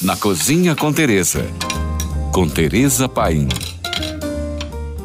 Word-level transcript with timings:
Na 0.00 0.16
Cozinha 0.16 0.76
com 0.76 0.92
Teresa. 0.92 1.44
Com 2.32 2.48
Teresa 2.48 3.08
Paim. 3.08 3.48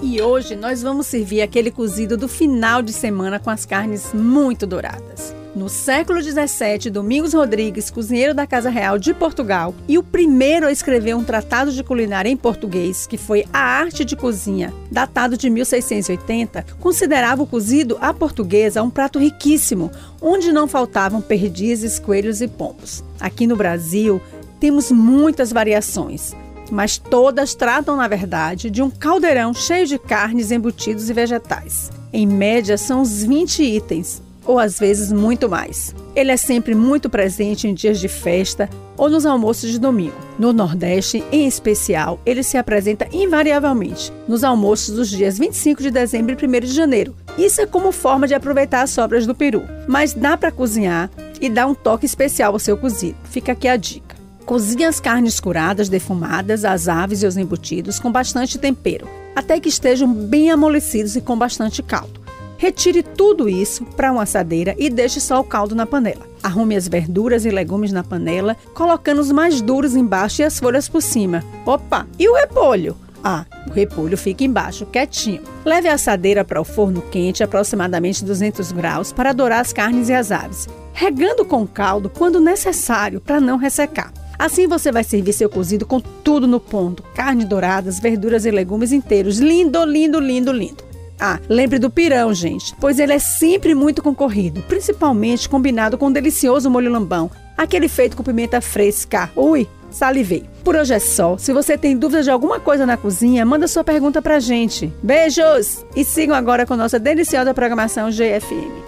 E 0.04 0.22
hoje 0.22 0.56
nós 0.56 0.84
vamos 0.84 1.08
servir 1.08 1.42
aquele 1.42 1.72
cozido 1.72 2.16
do 2.16 2.28
final 2.28 2.80
de 2.84 2.94
semana 2.94 3.40
com 3.40 3.50
as 3.50 3.66
carnes 3.66 4.14
muito 4.14 4.68
douradas. 4.68 5.36
No 5.56 5.68
século 5.68 6.22
XVII, 6.22 6.92
Domingos 6.92 7.34
Rodrigues, 7.34 7.90
cozinheiro 7.90 8.36
da 8.36 8.46
Casa 8.46 8.70
Real 8.70 9.00
de 9.00 9.16
Portugal 9.16 9.74
e 9.88 9.98
o 9.98 10.04
primeiro 10.04 10.68
a 10.68 10.72
escrever 10.72 11.16
um 11.16 11.24
tratado 11.24 11.72
de 11.72 11.84
culinária 11.84 12.30
em 12.30 12.38
português, 12.38 13.08
que 13.08 13.18
foi 13.18 13.46
A 13.52 13.60
Arte 13.60 14.06
de 14.06 14.16
Cozinha, 14.16 14.72
datado 14.92 15.36
de 15.36 15.50
1680, 15.50 16.66
considerava 16.80 17.42
o 17.42 17.48
cozido 17.48 17.98
à 18.00 18.14
portuguesa 18.14 18.84
um 18.84 18.92
prato 18.92 19.18
riquíssimo, 19.18 19.92
onde 20.22 20.52
não 20.52 20.68
faltavam 20.68 21.20
perdizes, 21.20 21.98
coelhos 21.98 22.42
e 22.42 22.48
pombos. 22.48 23.04
Aqui 23.20 23.48
no 23.48 23.56
Brasil, 23.56 24.22
temos 24.64 24.90
muitas 24.94 25.52
variações, 25.52 26.34
mas 26.72 26.98
todas 26.98 27.54
tratam, 27.54 27.98
na 27.98 28.08
verdade, 28.08 28.70
de 28.70 28.82
um 28.82 28.90
caldeirão 28.90 29.54
cheio 29.54 29.86
de 29.86 30.00
carnes, 30.00 30.52
embutidos 30.52 31.10
e 31.10 31.14
vegetais. 31.14 31.92
Em 32.14 32.26
média, 32.26 32.78
são 32.78 33.02
uns 33.02 33.26
20 33.26 33.62
itens, 33.62 34.22
ou 34.46 34.58
às 34.58 34.80
vezes 34.80 35.12
muito 35.12 35.50
mais. 35.50 35.94
Ele 36.16 36.32
é 36.32 36.38
sempre 36.38 36.74
muito 36.74 37.10
presente 37.10 37.68
em 37.68 37.74
dias 37.74 38.00
de 38.00 38.08
festa 38.08 38.70
ou 38.96 39.10
nos 39.10 39.26
almoços 39.26 39.70
de 39.70 39.78
domingo. 39.78 40.16
No 40.40 40.54
Nordeste, 40.54 41.22
em 41.30 41.46
especial, 41.46 42.18
ele 42.26 42.42
se 42.42 42.58
apresenta 42.58 43.06
invariavelmente 43.12 44.14
nos 44.30 44.46
almoços 44.46 44.96
dos 44.96 45.10
dias 45.10 45.38
25 45.38 45.82
de 45.82 45.92
dezembro 45.92 46.38
e 46.42 46.48
1 46.48 46.60
de 46.62 46.74
janeiro. 46.74 47.14
Isso 47.38 47.60
é 47.60 47.66
como 47.66 47.92
forma 47.92 48.30
de 48.30 48.34
aproveitar 48.34 48.84
as 48.84 48.92
sobras 48.92 49.28
do 49.28 49.36
peru, 49.36 49.64
mas 49.90 50.14
dá 50.14 50.38
para 50.38 50.54
cozinhar 50.54 51.10
e 51.42 51.50
dar 51.50 51.68
um 51.68 51.76
toque 51.76 52.06
especial 52.06 52.54
ao 52.54 52.60
seu 52.60 52.78
cozido. 52.78 53.18
Fica 53.26 53.52
aqui 53.52 53.68
a 53.68 53.76
dica. 53.76 54.13
Cozinhe 54.46 54.84
as 54.84 55.00
carnes 55.00 55.40
curadas, 55.40 55.88
defumadas, 55.88 56.66
as 56.66 56.88
aves 56.88 57.24
e 57.24 57.26
os 57.26 57.38
embutidos 57.38 58.00
com 58.00 58.12
bastante 58.12 58.58
tempero, 58.58 59.08
até 59.36 59.60
que 59.60 59.70
estejam 59.70 60.14
bem 60.14 60.52
amolecidos 60.52 61.16
e 61.16 61.22
com 61.22 61.38
bastante 61.38 61.82
caldo. 61.82 62.22
Retire 62.58 63.04
tudo 63.04 63.50
isso 63.50 63.84
para 63.86 64.12
uma 64.12 64.24
assadeira 64.24 64.76
e 64.78 64.90
deixe 64.90 65.20
só 65.20 65.40
o 65.40 65.44
caldo 65.44 65.76
na 65.76 65.86
panela. 65.86 66.26
Arrume 66.42 66.76
as 66.76 66.88
verduras 66.88 67.46
e 67.46 67.50
legumes 67.50 67.92
na 67.92 68.04
panela, 68.04 68.56
colocando 68.74 69.20
os 69.20 69.32
mais 69.32 69.62
duros 69.62 69.96
embaixo 69.96 70.42
e 70.42 70.46
as 70.46 70.60
folhas 70.60 70.88
por 70.88 71.02
cima. 71.02 71.44
Opa, 71.66 72.08
e 72.20 72.28
o 72.28 72.36
repolho? 72.36 72.98
Ah, 73.24 73.46
o 73.70 73.72
repolho 73.72 74.18
fica 74.18 74.44
embaixo, 74.44 74.86
quietinho. 74.86 75.42
Leve 75.64 75.88
a 75.88 75.94
assadeira 75.94 76.44
para 76.44 76.60
o 76.60 76.66
forno 76.66 77.02
quente, 77.02 77.44
aproximadamente 77.44 78.26
200 78.26 78.74
graus, 78.74 79.14
para 79.14 79.34
dourar 79.34 79.62
as 79.62 79.72
carnes 79.72 80.10
e 80.10 80.14
as 80.14 80.32
aves, 80.32 80.68
regando 80.94 81.46
com 81.46 81.66
caldo 81.66 82.10
quando 82.10 82.42
necessário 82.42 83.22
para 83.22 83.40
não 83.40 83.58
ressecar. 83.58 84.14
Assim 84.44 84.68
você 84.68 84.92
vai 84.92 85.06
servir 85.06 85.32
seu 85.32 85.50
cozido 85.50 85.86
com 85.86 86.02
tudo 86.02 86.46
no 86.46 86.60
ponto: 86.60 87.02
carne 87.16 87.46
douradas, 87.46 87.98
verduras 87.98 88.46
e 88.46 88.52
legumes 88.52 88.92
inteiros. 88.92 89.40
Lindo, 89.40 89.86
lindo, 89.86 90.20
lindo, 90.20 90.52
lindo. 90.52 90.84
Ah, 91.18 91.40
lembre 91.48 91.80
do 91.80 91.90
pirão, 91.90 92.34
gente, 92.34 92.76
pois 92.78 93.00
ele 93.00 93.14
é 93.14 93.20
sempre 93.20 93.74
muito 93.74 94.04
concorrido, 94.04 94.62
principalmente 94.64 95.48
combinado 95.48 95.98
com 95.98 96.08
um 96.08 96.12
delicioso 96.12 96.70
molho 96.70 96.92
lambão, 96.92 97.32
aquele 97.56 97.88
feito 97.88 98.18
com 98.18 98.24
pimenta 98.24 98.60
fresca. 98.60 99.32
Ui, 99.34 99.66
salivei. 99.90 100.44
Por 100.62 100.76
hoje 100.76 100.94
é 100.94 101.00
só. 101.00 101.38
Se 101.38 101.54
você 101.54 101.78
tem 101.78 101.96
dúvidas 101.96 102.26
de 102.26 102.32
alguma 102.32 102.60
coisa 102.60 102.86
na 102.86 102.98
cozinha, 102.98 103.46
manda 103.46 103.66
sua 103.66 103.86
pergunta 103.86 104.22
pra 104.22 104.42
gente. 104.42 104.92
Beijos! 105.02 105.86
E 105.96 106.04
sigam 106.04 106.36
agora 106.36 106.66
com 106.66 106.76
nossa 106.76 107.00
deliciosa 107.00 107.54
programação 107.54 108.10
GFM. 108.10 108.83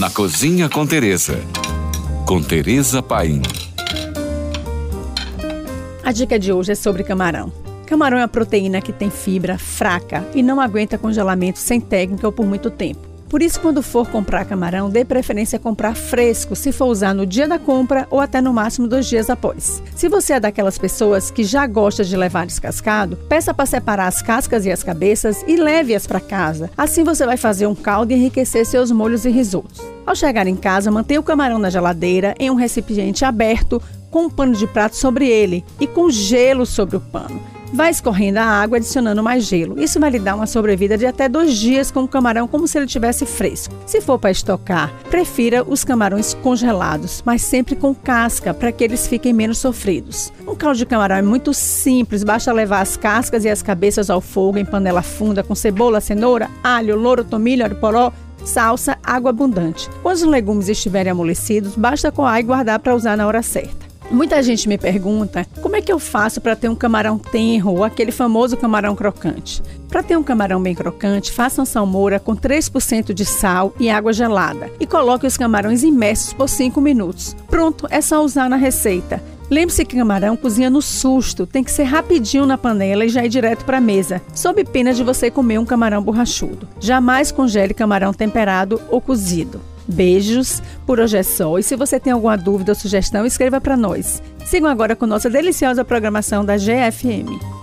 Na 0.00 0.08
Cozinha 0.08 0.66
com 0.66 0.86
Teresa. 0.86 1.38
Com 2.26 2.42
Teresa 2.42 3.02
Paim. 3.02 3.42
A 6.02 6.10
dica 6.10 6.38
de 6.38 6.50
hoje 6.50 6.72
é 6.72 6.74
sobre 6.74 7.04
camarão. 7.04 7.52
Camarão 7.84 8.16
é 8.16 8.22
uma 8.22 8.28
proteína 8.28 8.80
que 8.80 8.94
tem 8.94 9.10
fibra 9.10 9.58
fraca 9.58 10.26
e 10.34 10.42
não 10.42 10.58
aguenta 10.58 10.96
congelamento 10.96 11.58
sem 11.58 11.78
técnica 11.78 12.26
ou 12.26 12.32
por 12.32 12.46
muito 12.46 12.70
tempo. 12.70 13.09
Por 13.30 13.42
isso, 13.42 13.60
quando 13.60 13.80
for 13.80 14.10
comprar 14.10 14.44
camarão, 14.44 14.90
dê 14.90 15.04
preferência 15.04 15.56
a 15.56 15.60
comprar 15.60 15.94
fresco, 15.94 16.56
se 16.56 16.72
for 16.72 16.86
usar 16.86 17.14
no 17.14 17.24
dia 17.24 17.46
da 17.46 17.60
compra 17.60 18.08
ou 18.10 18.18
até 18.18 18.40
no 18.40 18.52
máximo 18.52 18.88
dois 18.88 19.06
dias 19.06 19.30
após. 19.30 19.80
Se 19.94 20.08
você 20.08 20.32
é 20.32 20.40
daquelas 20.40 20.76
pessoas 20.76 21.30
que 21.30 21.44
já 21.44 21.64
gosta 21.64 22.02
de 22.02 22.16
levar 22.16 22.44
descascado, 22.44 23.16
peça 23.28 23.54
para 23.54 23.66
separar 23.66 24.08
as 24.08 24.20
cascas 24.20 24.66
e 24.66 24.72
as 24.72 24.82
cabeças 24.82 25.44
e 25.46 25.54
leve-as 25.54 26.08
para 26.08 26.18
casa. 26.18 26.72
Assim 26.76 27.04
você 27.04 27.24
vai 27.24 27.36
fazer 27.36 27.68
um 27.68 27.74
caldo 27.74 28.10
e 28.10 28.16
enriquecer 28.16 28.66
seus 28.66 28.90
molhos 28.90 29.24
e 29.24 29.30
risotos. 29.30 29.80
Ao 30.04 30.16
chegar 30.16 30.48
em 30.48 30.56
casa, 30.56 30.90
mantenha 30.90 31.20
o 31.20 31.22
camarão 31.22 31.60
na 31.60 31.70
geladeira 31.70 32.34
em 32.36 32.50
um 32.50 32.56
recipiente 32.56 33.24
aberto 33.24 33.80
com 34.10 34.24
um 34.24 34.30
pano 34.30 34.56
de 34.56 34.66
prato 34.66 34.96
sobre 34.96 35.28
ele 35.28 35.64
e 35.78 35.86
com 35.86 36.10
gelo 36.10 36.66
sobre 36.66 36.96
o 36.96 37.00
pano. 37.00 37.40
Vai 37.72 37.90
escorrendo 37.90 38.38
a 38.38 38.44
água, 38.44 38.78
adicionando 38.78 39.22
mais 39.22 39.44
gelo. 39.44 39.80
Isso 39.80 40.00
vai 40.00 40.10
lhe 40.10 40.18
dar 40.18 40.34
uma 40.34 40.46
sobrevida 40.46 40.98
de 40.98 41.06
até 41.06 41.28
dois 41.28 41.56
dias 41.56 41.90
com 41.90 42.02
o 42.02 42.08
camarão, 42.08 42.48
como 42.48 42.66
se 42.66 42.76
ele 42.76 42.86
tivesse 42.86 43.24
fresco. 43.24 43.72
Se 43.86 44.00
for 44.00 44.18
para 44.18 44.32
estocar, 44.32 44.92
prefira 45.08 45.62
os 45.62 45.84
camarões 45.84 46.34
congelados, 46.34 47.22
mas 47.24 47.42
sempre 47.42 47.76
com 47.76 47.94
casca, 47.94 48.52
para 48.52 48.72
que 48.72 48.82
eles 48.82 49.06
fiquem 49.06 49.32
menos 49.32 49.58
sofridos. 49.58 50.32
Um 50.46 50.56
caldo 50.56 50.78
de 50.78 50.86
camarão 50.86 51.16
é 51.16 51.22
muito 51.22 51.54
simples, 51.54 52.24
basta 52.24 52.52
levar 52.52 52.80
as 52.80 52.96
cascas 52.96 53.44
e 53.44 53.48
as 53.48 53.62
cabeças 53.62 54.10
ao 54.10 54.20
fogo 54.20 54.58
em 54.58 54.64
panela 54.64 55.02
funda 55.02 55.42
com 55.42 55.54
cebola, 55.54 56.00
cenoura, 56.00 56.50
alho, 56.64 56.96
louro, 56.96 57.24
tomilho, 57.24 57.64
alho 57.64 57.76
poró, 57.76 58.12
salsa, 58.44 58.98
água 59.02 59.30
abundante. 59.30 59.88
Quando 60.02 60.16
os 60.16 60.22
legumes 60.24 60.68
estiverem 60.68 61.12
amolecidos, 61.12 61.76
basta 61.76 62.10
coar 62.10 62.40
e 62.40 62.42
guardar 62.42 62.80
para 62.80 62.94
usar 62.96 63.16
na 63.16 63.26
hora 63.26 63.42
certa. 63.42 63.89
Muita 64.10 64.42
gente 64.42 64.68
me 64.68 64.76
pergunta 64.76 65.46
como 65.62 65.76
é 65.76 65.80
que 65.80 65.92
eu 65.92 65.98
faço 66.00 66.40
para 66.40 66.56
ter 66.56 66.68
um 66.68 66.74
camarão 66.74 67.16
tenro 67.16 67.70
ou 67.70 67.84
aquele 67.84 68.10
famoso 68.10 68.56
camarão 68.56 68.96
crocante. 68.96 69.62
Para 69.88 70.02
ter 70.02 70.16
um 70.16 70.22
camarão 70.22 70.60
bem 70.60 70.74
crocante, 70.74 71.30
faça 71.30 71.60
uma 71.60 71.66
salmoura 71.66 72.18
com 72.18 72.34
3% 72.34 73.14
de 73.14 73.24
sal 73.24 73.72
e 73.78 73.88
água 73.88 74.12
gelada 74.12 74.68
e 74.80 74.86
coloque 74.86 75.28
os 75.28 75.36
camarões 75.36 75.84
imersos 75.84 76.32
por 76.32 76.48
5 76.48 76.80
minutos. 76.80 77.36
Pronto, 77.48 77.86
é 77.88 78.00
só 78.00 78.24
usar 78.24 78.50
na 78.50 78.56
receita. 78.56 79.22
Lembre-se 79.48 79.84
que 79.84 79.96
camarão 79.96 80.36
cozinha 80.36 80.70
no 80.70 80.82
susto, 80.82 81.46
tem 81.46 81.62
que 81.62 81.70
ser 81.70 81.84
rapidinho 81.84 82.46
na 82.46 82.58
panela 82.58 83.04
e 83.04 83.08
já 83.08 83.24
ir 83.24 83.28
direto 83.28 83.64
para 83.64 83.78
a 83.78 83.80
mesa, 83.80 84.20
sob 84.34 84.64
pena 84.64 84.92
de 84.92 85.04
você 85.04 85.30
comer 85.30 85.58
um 85.58 85.64
camarão 85.64 86.02
borrachudo. 86.02 86.68
Jamais 86.80 87.30
congele 87.30 87.74
camarão 87.74 88.12
temperado 88.12 88.80
ou 88.88 89.00
cozido. 89.00 89.60
Beijos, 89.86 90.62
por 90.86 91.00
hoje 91.00 91.18
é 91.18 91.22
só. 91.22 91.58
E 91.58 91.62
se 91.62 91.76
você 91.76 91.98
tem 91.98 92.12
alguma 92.12 92.36
dúvida 92.36 92.72
ou 92.72 92.76
sugestão, 92.76 93.26
escreva 93.26 93.60
para 93.60 93.76
nós. 93.76 94.22
Sigam 94.44 94.70
agora 94.70 94.96
com 94.96 95.06
nossa 95.06 95.28
deliciosa 95.28 95.84
programação 95.84 96.44
da 96.44 96.56
GFM. 96.56 97.59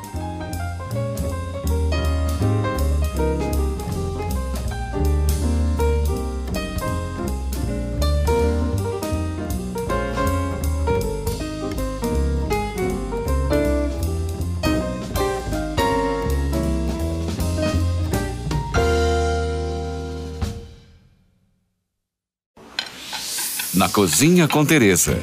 Cozinha 23.97 24.47
com 24.47 24.63
Teresa. 24.63 25.18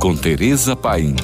Com 0.00 0.16
Teresa 0.16 0.74
Paim. 0.74 1.14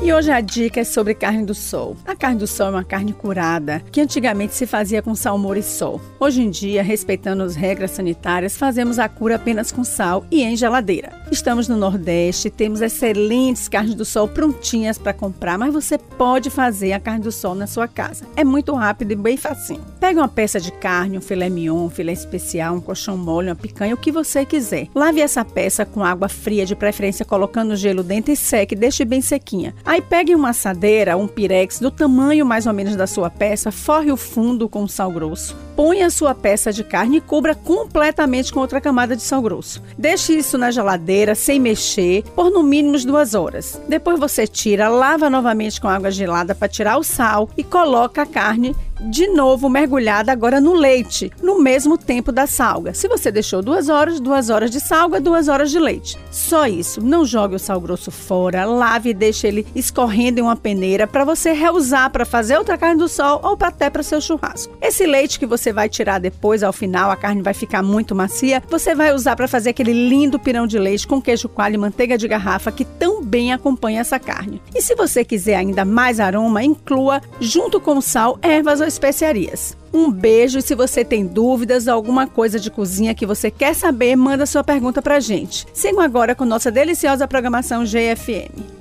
E 0.00 0.12
hoje 0.12 0.30
a 0.30 0.40
dica 0.40 0.78
é 0.78 0.84
sobre 0.84 1.12
carne 1.12 1.44
do 1.44 1.56
sol. 1.56 1.96
A 2.06 2.14
carne 2.14 2.38
do 2.38 2.46
sol 2.46 2.68
é 2.68 2.70
uma 2.70 2.84
carne 2.84 3.12
curada 3.12 3.82
que 3.90 4.00
antigamente 4.00 4.54
se 4.54 4.64
fazia 4.64 5.02
com 5.02 5.12
salmoura 5.12 5.58
e 5.58 5.62
sol. 5.64 6.00
Hoje 6.20 6.40
em 6.40 6.50
dia, 6.50 6.84
respeitando 6.84 7.42
as 7.42 7.56
regras 7.56 7.90
sanitárias, 7.90 8.56
fazemos 8.56 9.00
a 9.00 9.08
cura 9.08 9.34
apenas 9.34 9.72
com 9.72 9.82
sal 9.82 10.24
e 10.30 10.40
em 10.40 10.56
geladeira. 10.56 11.19
Estamos 11.30 11.68
no 11.68 11.76
Nordeste, 11.76 12.50
temos 12.50 12.80
excelentes 12.80 13.68
carnes 13.68 13.94
do 13.94 14.04
sol 14.04 14.26
prontinhas 14.26 14.98
para 14.98 15.12
comprar, 15.12 15.56
mas 15.56 15.72
você 15.72 15.96
pode 15.96 16.50
fazer 16.50 16.92
a 16.92 16.98
carne 16.98 17.22
do 17.22 17.30
sol 17.30 17.54
na 17.54 17.68
sua 17.68 17.86
casa. 17.86 18.24
É 18.34 18.42
muito 18.42 18.74
rápido 18.74 19.12
e 19.12 19.14
bem 19.16 19.36
facinho. 19.36 19.80
Pegue 20.00 20.18
uma 20.18 20.26
peça 20.26 20.58
de 20.58 20.72
carne, 20.72 21.16
um 21.16 21.20
filé 21.20 21.48
mignon, 21.48 21.86
um 21.86 21.90
filé 21.90 22.12
especial, 22.12 22.74
um 22.74 22.80
colchão 22.80 23.16
mole, 23.16 23.48
uma 23.48 23.54
picanha, 23.54 23.94
o 23.94 23.96
que 23.96 24.10
você 24.10 24.44
quiser. 24.44 24.88
Lave 24.92 25.20
essa 25.20 25.44
peça 25.44 25.86
com 25.86 26.02
água 26.02 26.28
fria, 26.28 26.66
de 26.66 26.74
preferência 26.74 27.24
colocando 27.24 27.76
gelo 27.76 28.02
dentro 28.02 28.32
e 28.32 28.36
seque, 28.36 28.74
deixe 28.74 29.04
bem 29.04 29.20
sequinha. 29.20 29.72
Aí 29.84 30.02
pegue 30.02 30.34
uma 30.34 30.50
assadeira, 30.50 31.16
um 31.16 31.28
pirex 31.28 31.78
do 31.78 31.92
tamanho 31.92 32.44
mais 32.44 32.66
ou 32.66 32.72
menos 32.72 32.96
da 32.96 33.06
sua 33.06 33.30
peça, 33.30 33.70
forre 33.70 34.10
o 34.10 34.16
fundo 34.16 34.68
com 34.68 34.88
sal 34.88 35.12
grosso. 35.12 35.56
Ponha 35.76 36.06
a 36.06 36.10
sua 36.10 36.34
peça 36.34 36.72
de 36.72 36.84
carne 36.84 37.18
e 37.18 37.20
cubra 37.20 37.54
completamente 37.54 38.52
com 38.52 38.60
outra 38.60 38.80
camada 38.80 39.16
de 39.16 39.22
sal 39.22 39.40
grosso. 39.42 39.82
Deixe 39.96 40.36
isso 40.36 40.58
na 40.58 40.70
geladeira 40.70 41.34
sem 41.34 41.58
mexer 41.58 42.22
por 42.34 42.50
no 42.50 42.62
mínimo 42.62 42.98
duas 43.04 43.34
horas. 43.34 43.80
Depois 43.88 44.18
você 44.18 44.46
tira, 44.46 44.88
lava 44.88 45.30
novamente 45.30 45.80
com 45.80 45.88
água 45.88 46.10
gelada 46.10 46.54
para 46.54 46.68
tirar 46.68 46.98
o 46.98 47.04
sal 47.04 47.48
e 47.56 47.64
coloca 47.64 48.22
a 48.22 48.26
carne 48.26 48.76
de 49.00 49.26
novo 49.28 49.68
mergulhada 49.68 50.30
agora 50.30 50.60
no 50.60 50.74
leite, 50.74 51.32
no 51.42 51.60
mesmo 51.60 51.96
tempo 51.96 52.30
da 52.30 52.46
salga. 52.46 52.92
Se 52.92 53.08
você 53.08 53.32
deixou 53.32 53.62
duas 53.62 53.88
horas, 53.88 54.20
duas 54.20 54.50
horas 54.50 54.70
de 54.70 54.80
salga, 54.80 55.20
duas 55.20 55.48
horas 55.48 55.70
de 55.70 55.78
leite. 55.78 56.18
Só 56.30 56.66
isso. 56.66 57.00
Não 57.02 57.24
jogue 57.24 57.54
o 57.54 57.58
sal 57.58 57.80
grosso 57.80 58.10
fora, 58.10 58.64
lave 58.64 59.10
e 59.10 59.14
deixe 59.14 59.46
ele 59.46 59.66
escorrendo 59.74 60.40
em 60.40 60.42
uma 60.42 60.56
peneira 60.56 61.06
para 61.06 61.24
você 61.24 61.52
reusar 61.52 62.10
para 62.10 62.24
fazer 62.24 62.58
outra 62.58 62.76
carne 62.76 62.98
do 62.98 63.08
sol 63.08 63.40
ou 63.42 63.56
até 63.60 63.88
para 63.88 64.02
seu 64.02 64.20
churrasco. 64.20 64.76
Esse 64.80 65.06
leite 65.06 65.38
que 65.38 65.46
você 65.46 65.72
vai 65.72 65.88
tirar 65.88 66.18
depois, 66.18 66.62
ao 66.62 66.72
final, 66.72 67.10
a 67.10 67.16
carne 67.16 67.42
vai 67.42 67.54
ficar 67.54 67.82
muito 67.82 68.14
macia, 68.14 68.62
você 68.68 68.94
vai 68.94 69.14
usar 69.14 69.36
para 69.36 69.48
fazer 69.48 69.70
aquele 69.70 69.92
lindo 69.92 70.38
pirão 70.38 70.66
de 70.66 70.78
leite 70.78 71.06
com 71.06 71.22
queijo 71.22 71.48
coalho 71.48 71.74
e 71.74 71.78
manteiga 71.78 72.18
de 72.18 72.28
garrafa 72.28 72.72
que 72.72 72.84
tão 72.84 73.22
bem 73.22 73.52
acompanha 73.52 74.00
essa 74.00 74.18
carne. 74.18 74.60
E 74.74 74.82
se 74.82 74.94
você 74.94 75.24
quiser 75.24 75.56
ainda 75.56 75.84
mais 75.84 76.20
aroma, 76.20 76.62
inclua 76.62 77.20
junto 77.40 77.80
com 77.80 77.96
o 77.98 78.02
sal 78.02 78.38
ervas 78.42 78.80
ou 78.80 78.89
especiarias. 78.94 79.76
Um 79.92 80.10
beijo 80.10 80.58
e 80.58 80.62
se 80.62 80.74
você 80.74 81.04
tem 81.04 81.26
dúvidas 81.26 81.88
alguma 81.88 82.26
coisa 82.26 82.58
de 82.58 82.70
cozinha 82.70 83.14
que 83.14 83.26
você 83.26 83.50
quer 83.50 83.74
saber, 83.74 84.16
manda 84.16 84.46
sua 84.46 84.62
pergunta 84.62 85.02
pra 85.02 85.20
gente. 85.20 85.66
Sigam 85.72 86.00
agora 86.00 86.34
com 86.34 86.44
nossa 86.44 86.70
deliciosa 86.70 87.26
programação 87.26 87.84
GFM. 87.84 88.79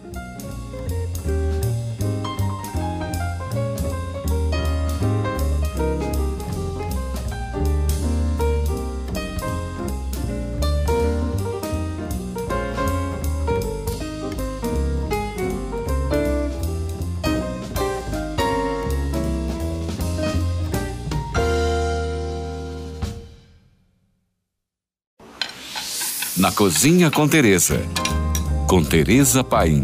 Na 26.39 26.53
Cozinha 26.53 27.11
com 27.11 27.27
Teresa. 27.27 27.81
Com 28.65 28.81
Teresa 28.81 29.43
Paim. 29.43 29.83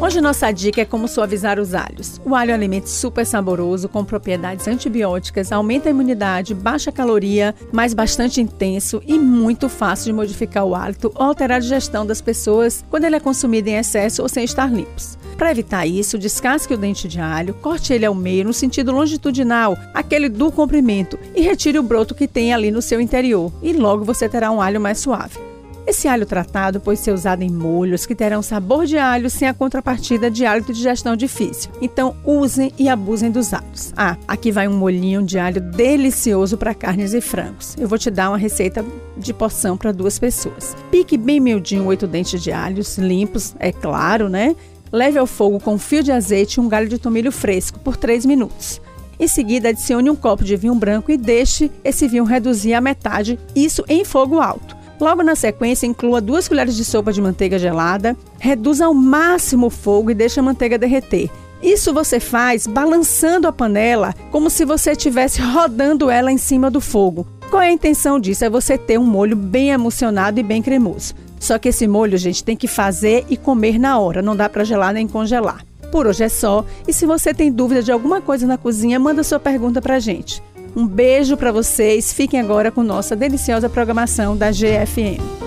Hoje 0.00 0.20
nossa 0.20 0.50
dica 0.50 0.80
é 0.80 0.84
como 0.84 1.06
suavizar 1.06 1.60
os 1.60 1.74
alhos. 1.74 2.20
O 2.24 2.34
alho 2.34 2.50
é 2.50 2.54
um 2.54 2.56
alimento 2.56 2.88
super 2.88 3.24
saboroso, 3.24 3.88
com 3.88 4.04
propriedades 4.04 4.66
antibióticas, 4.66 5.52
aumenta 5.52 5.88
a 5.88 5.90
imunidade, 5.90 6.56
baixa 6.56 6.90
caloria, 6.90 7.54
mas 7.72 7.94
bastante 7.94 8.40
intenso 8.40 9.00
e 9.06 9.16
muito 9.16 9.68
fácil 9.68 10.06
de 10.06 10.12
modificar 10.12 10.64
o 10.64 10.74
hálito 10.74 11.12
ou 11.14 11.22
alterar 11.22 11.58
a 11.58 11.60
digestão 11.60 12.04
das 12.04 12.20
pessoas 12.20 12.84
quando 12.90 13.04
ele 13.04 13.14
é 13.14 13.20
consumido 13.20 13.68
em 13.68 13.76
excesso 13.76 14.22
ou 14.22 14.28
sem 14.28 14.42
estar 14.42 14.72
limpos. 14.72 15.16
Para 15.38 15.52
evitar 15.52 15.86
isso, 15.86 16.18
descasque 16.18 16.74
o 16.74 16.76
dente 16.76 17.06
de 17.06 17.20
alho, 17.20 17.54
corte 17.54 17.92
ele 17.92 18.04
ao 18.04 18.14
meio 18.14 18.44
no 18.44 18.52
sentido 18.52 18.90
longitudinal, 18.90 19.78
aquele 19.94 20.28
do 20.28 20.50
comprimento, 20.50 21.18
e 21.34 21.42
retire 21.42 21.78
o 21.78 21.82
broto 21.82 22.14
que 22.14 22.26
tem 22.26 22.52
ali 22.52 22.70
no 22.72 22.82
seu 22.82 23.00
interior, 23.00 23.52
e 23.62 23.72
logo 23.72 24.04
você 24.04 24.28
terá 24.28 24.50
um 24.50 24.60
alho 24.60 24.80
mais 24.80 24.98
suave. 24.98 25.43
Esse 25.86 26.08
alho 26.08 26.24
tratado 26.24 26.80
pode 26.80 26.98
ser 26.98 27.12
usado 27.12 27.42
em 27.42 27.50
molhos 27.50 28.06
que 28.06 28.14
terão 28.14 28.40
sabor 28.40 28.86
de 28.86 28.96
alho 28.96 29.28
sem 29.28 29.46
a 29.46 29.52
contrapartida 29.52 30.30
de 30.30 30.46
hálito 30.46 30.72
de 30.72 30.78
digestão 30.78 31.14
difícil. 31.14 31.70
Então, 31.80 32.16
usem 32.24 32.72
e 32.78 32.88
abusem 32.88 33.30
dos 33.30 33.52
alhos. 33.52 33.92
Ah, 33.94 34.16
aqui 34.26 34.50
vai 34.50 34.66
um 34.66 34.76
molhinho 34.76 35.22
de 35.22 35.38
alho 35.38 35.60
delicioso 35.60 36.56
para 36.56 36.74
carnes 36.74 37.12
e 37.12 37.20
frangos. 37.20 37.76
Eu 37.78 37.86
vou 37.86 37.98
te 37.98 38.10
dar 38.10 38.30
uma 38.30 38.38
receita 38.38 38.84
de 39.16 39.34
porção 39.34 39.76
para 39.76 39.92
duas 39.92 40.18
pessoas. 40.18 40.74
Pique 40.90 41.18
bem 41.18 41.38
miudinho 41.38 41.84
oito 41.86 42.06
dentes 42.06 42.42
de 42.42 42.50
alhos, 42.50 42.96
limpos, 42.96 43.54
é 43.58 43.70
claro, 43.70 44.30
né? 44.30 44.56
Leve 44.90 45.18
ao 45.18 45.26
fogo 45.26 45.60
com 45.60 45.74
um 45.74 45.78
fio 45.78 46.02
de 46.02 46.12
azeite 46.12 46.58
e 46.58 46.60
um 46.62 46.68
galho 46.68 46.88
de 46.88 46.98
tomilho 46.98 47.30
fresco 47.30 47.78
por 47.78 47.96
3 47.96 48.24
minutos. 48.24 48.80
Em 49.18 49.28
seguida, 49.28 49.68
adicione 49.68 50.08
um 50.08 50.16
copo 50.16 50.44
de 50.44 50.56
vinho 50.56 50.74
branco 50.74 51.10
e 51.10 51.16
deixe 51.16 51.70
esse 51.84 52.08
vinho 52.08 52.24
reduzir 52.24 52.74
à 52.74 52.80
metade, 52.80 53.38
isso 53.54 53.84
em 53.88 54.04
fogo 54.04 54.40
alto. 54.40 54.83
Logo 55.00 55.22
na 55.22 55.34
sequência, 55.34 55.86
inclua 55.86 56.20
duas 56.20 56.46
colheres 56.48 56.76
de 56.76 56.84
sopa 56.84 57.12
de 57.12 57.20
manteiga 57.20 57.58
gelada, 57.58 58.16
reduza 58.38 58.86
ao 58.86 58.94
máximo 58.94 59.66
o 59.66 59.70
fogo 59.70 60.10
e 60.10 60.14
deixe 60.14 60.38
a 60.38 60.42
manteiga 60.42 60.78
derreter. 60.78 61.30
Isso 61.62 61.94
você 61.94 62.20
faz 62.20 62.66
balançando 62.66 63.48
a 63.48 63.52
panela 63.52 64.14
como 64.30 64.50
se 64.50 64.64
você 64.64 64.92
estivesse 64.92 65.40
rodando 65.40 66.10
ela 66.10 66.30
em 66.30 66.36
cima 66.36 66.70
do 66.70 66.80
fogo. 66.80 67.26
Qual 67.50 67.62
é 67.62 67.68
a 67.68 67.72
intenção 67.72 68.20
disso? 68.20 68.44
É 68.44 68.50
você 68.50 68.76
ter 68.76 68.98
um 68.98 69.06
molho 69.06 69.36
bem 69.36 69.70
emulsionado 69.70 70.38
e 70.38 70.42
bem 70.42 70.60
cremoso. 70.60 71.14
Só 71.40 71.58
que 71.58 71.68
esse 71.68 71.86
molho, 71.86 72.18
gente, 72.18 72.42
tem 72.42 72.56
que 72.56 72.66
fazer 72.66 73.24
e 73.28 73.36
comer 73.36 73.78
na 73.78 73.98
hora, 73.98 74.22
não 74.22 74.34
dá 74.34 74.48
para 74.48 74.64
gelar 74.64 74.92
nem 74.92 75.06
congelar. 75.06 75.64
Por 75.90 76.06
hoje 76.06 76.24
é 76.24 76.28
só, 76.28 76.64
e 76.88 76.92
se 76.92 77.06
você 77.06 77.32
tem 77.32 77.52
dúvida 77.52 77.82
de 77.82 77.92
alguma 77.92 78.20
coisa 78.20 78.46
na 78.46 78.58
cozinha, 78.58 78.98
manda 78.98 79.22
sua 79.22 79.38
pergunta 79.38 79.80
pra 79.80 79.98
gente. 79.98 80.42
Um 80.76 80.86
beijo 80.86 81.36
para 81.36 81.52
vocês. 81.52 82.12
Fiquem 82.12 82.40
agora 82.40 82.70
com 82.70 82.82
nossa 82.82 83.14
deliciosa 83.14 83.68
programação 83.68 84.36
da 84.36 84.50
GFM. 84.50 85.43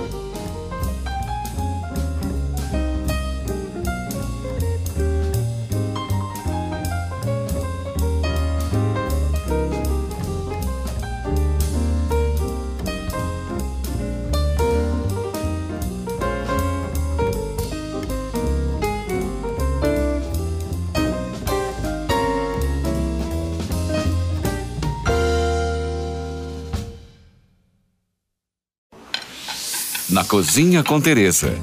Cozinha 30.27 30.83
com 30.83 30.99
Teresa. 30.99 31.53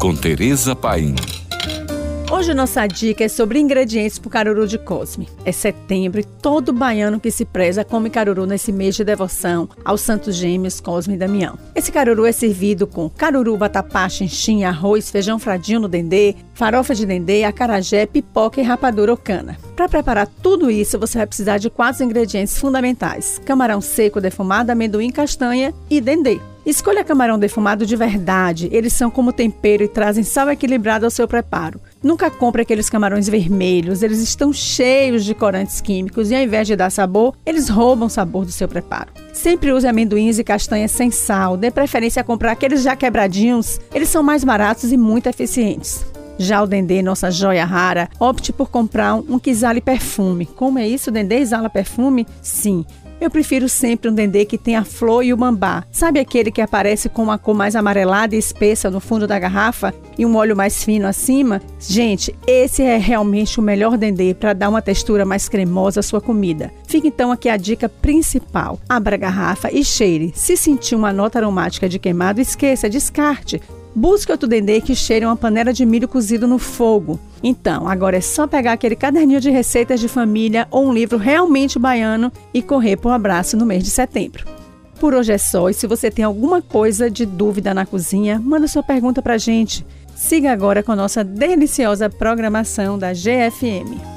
Com 0.00 0.12
Teresa 0.12 0.74
Paim. 0.74 1.14
Hoje 2.28 2.52
nossa 2.52 2.84
dica 2.84 3.22
é 3.22 3.28
sobre 3.28 3.60
ingredientes 3.60 4.18
para 4.18 4.26
o 4.26 4.30
caruru 4.30 4.66
de 4.66 4.76
Cosme. 4.76 5.28
É 5.44 5.52
setembro 5.52 6.18
e 6.20 6.24
todo 6.24 6.72
baiano 6.72 7.20
que 7.20 7.30
se 7.30 7.44
preza 7.44 7.84
come 7.84 8.10
caruru 8.10 8.44
nesse 8.44 8.72
mês 8.72 8.96
de 8.96 9.04
devoção 9.04 9.68
aos 9.84 10.00
santos 10.00 10.34
gêmeos 10.34 10.80
Cosme 10.80 11.14
e 11.14 11.16
Damião. 11.16 11.56
Esse 11.76 11.92
caruru 11.92 12.26
é 12.26 12.32
servido 12.32 12.88
com 12.88 13.08
caruru, 13.08 13.56
vatapá, 13.56 14.08
xinxim, 14.08 14.64
arroz, 14.64 15.08
feijão 15.08 15.38
fradinho 15.38 15.78
no 15.78 15.88
dendê, 15.88 16.34
farofa 16.54 16.92
de 16.92 17.06
dendê, 17.06 17.44
acarajé, 17.44 18.04
pipoca 18.04 18.60
e 18.60 18.64
rapadura 18.64 19.12
ou 19.12 19.16
cana. 19.16 19.56
Para 19.76 19.88
preparar 19.88 20.26
tudo 20.42 20.72
isso, 20.72 20.98
você 20.98 21.18
vai 21.18 21.26
precisar 21.28 21.58
de 21.58 21.70
quatro 21.70 22.02
ingredientes 22.02 22.58
fundamentais: 22.58 23.40
camarão 23.46 23.80
seco 23.80 24.20
defumado, 24.20 24.72
amendoim, 24.72 25.12
castanha 25.12 25.72
e 25.88 26.00
dendê. 26.00 26.40
Escolha 26.66 27.04
camarão 27.04 27.38
defumado 27.38 27.86
de 27.86 27.94
verdade. 27.94 28.68
Eles 28.72 28.92
são 28.92 29.08
como 29.08 29.32
tempero 29.32 29.84
e 29.84 29.88
trazem 29.88 30.24
sal 30.24 30.50
equilibrado 30.50 31.04
ao 31.04 31.10
seu 31.12 31.28
preparo. 31.28 31.80
Nunca 32.02 32.28
compre 32.28 32.62
aqueles 32.62 32.90
camarões 32.90 33.28
vermelhos, 33.28 34.02
eles 34.02 34.20
estão 34.20 34.52
cheios 34.52 35.24
de 35.24 35.32
corantes 35.32 35.80
químicos 35.80 36.32
e 36.32 36.34
ao 36.34 36.42
invés 36.42 36.66
de 36.66 36.74
dar 36.74 36.90
sabor, 36.90 37.36
eles 37.46 37.68
roubam 37.68 38.08
o 38.08 38.10
sabor 38.10 38.44
do 38.44 38.50
seu 38.50 38.66
preparo. 38.66 39.10
Sempre 39.32 39.72
use 39.72 39.86
amendoins 39.86 40.40
e 40.40 40.44
castanhas 40.44 40.90
sem 40.90 41.08
sal, 41.10 41.56
dê 41.56 41.70
preferência 41.70 42.20
a 42.20 42.24
comprar 42.24 42.52
aqueles 42.52 42.82
já 42.82 42.96
quebradinhos, 42.96 43.80
eles 43.94 44.08
são 44.08 44.22
mais 44.22 44.42
baratos 44.42 44.90
e 44.90 44.96
muito 44.96 45.28
eficientes. 45.28 46.04
Já 46.36 46.62
o 46.62 46.66
Dendê, 46.66 47.00
nossa 47.00 47.30
joia 47.30 47.64
rara, 47.64 48.08
opte 48.18 48.52
por 48.52 48.68
comprar 48.70 49.14
um 49.14 49.38
que 49.38 49.50
exale 49.50 49.80
perfume. 49.80 50.46
Como 50.46 50.78
é 50.78 50.86
isso? 50.86 51.10
O 51.10 51.12
Dendê 51.12 51.36
exala 51.36 51.70
perfume? 51.70 52.26
Sim. 52.42 52.84
Eu 53.20 53.30
prefiro 53.30 53.68
sempre 53.68 54.10
um 54.10 54.14
dendê 54.14 54.44
que 54.44 54.58
tem 54.58 54.76
a 54.76 54.84
flor 54.84 55.24
e 55.24 55.32
o 55.32 55.38
mambá. 55.38 55.84
Sabe 55.90 56.20
aquele 56.20 56.50
que 56.50 56.60
aparece 56.60 57.08
com 57.08 57.22
uma 57.22 57.38
cor 57.38 57.54
mais 57.54 57.74
amarelada 57.74 58.36
e 58.36 58.38
espessa 58.38 58.90
no 58.90 59.00
fundo 59.00 59.26
da 59.26 59.38
garrafa 59.38 59.94
e 60.18 60.26
um 60.26 60.36
óleo 60.36 60.56
mais 60.56 60.84
fino 60.84 61.06
acima? 61.06 61.60
Gente, 61.80 62.34
esse 62.46 62.82
é 62.82 62.96
realmente 62.98 63.58
o 63.58 63.62
melhor 63.62 63.96
dendê 63.96 64.34
para 64.34 64.52
dar 64.52 64.68
uma 64.68 64.82
textura 64.82 65.24
mais 65.24 65.48
cremosa 65.48 66.00
à 66.00 66.02
sua 66.02 66.20
comida. 66.20 66.70
Fica 66.86 67.08
então 67.08 67.32
aqui 67.32 67.48
a 67.48 67.56
dica 67.56 67.88
principal. 67.88 68.78
Abra 68.88 69.16
a 69.16 69.18
garrafa 69.18 69.70
e 69.72 69.82
cheire. 69.84 70.32
Se 70.34 70.56
sentir 70.56 70.94
uma 70.94 71.12
nota 71.12 71.38
aromática 71.38 71.88
de 71.88 71.98
queimado, 71.98 72.40
esqueça, 72.40 72.88
descarte. 72.88 73.60
Busque 73.96 74.30
outro 74.30 74.46
dendê 74.46 74.78
que 74.82 74.94
cheire 74.94 75.24
uma 75.24 75.34
panela 75.34 75.72
de 75.72 75.86
milho 75.86 76.06
cozido 76.06 76.46
no 76.46 76.58
fogo. 76.58 77.18
Então, 77.42 77.88
agora 77.88 78.18
é 78.18 78.20
só 78.20 78.46
pegar 78.46 78.72
aquele 78.72 78.94
caderninho 78.94 79.40
de 79.40 79.48
receitas 79.48 79.98
de 79.98 80.06
família 80.06 80.68
ou 80.70 80.86
um 80.86 80.92
livro 80.92 81.16
realmente 81.16 81.78
baiano 81.78 82.30
e 82.52 82.60
correr 82.60 82.98
para 82.98 83.08
o 83.08 83.12
abraço 83.12 83.56
no 83.56 83.64
mês 83.64 83.82
de 83.82 83.88
setembro. 83.88 84.44
Por 85.00 85.14
hoje 85.14 85.32
é 85.32 85.38
só, 85.38 85.70
e 85.70 85.74
se 85.74 85.86
você 85.86 86.10
tem 86.10 86.26
alguma 86.26 86.60
coisa 86.60 87.10
de 87.10 87.24
dúvida 87.24 87.72
na 87.72 87.86
cozinha, 87.86 88.38
manda 88.38 88.68
sua 88.68 88.82
pergunta 88.82 89.22
para 89.22 89.38
gente. 89.38 89.84
Siga 90.14 90.52
agora 90.52 90.82
com 90.82 90.92
a 90.92 90.96
nossa 90.96 91.24
deliciosa 91.24 92.10
programação 92.10 92.98
da 92.98 93.14
GFM. 93.14 94.15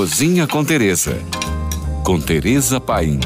Cozinha 0.00 0.46
com 0.46 0.64
Teresa. 0.64 1.14
Com 2.02 2.18
Teresa 2.18 2.80
Paim. 2.80 3.20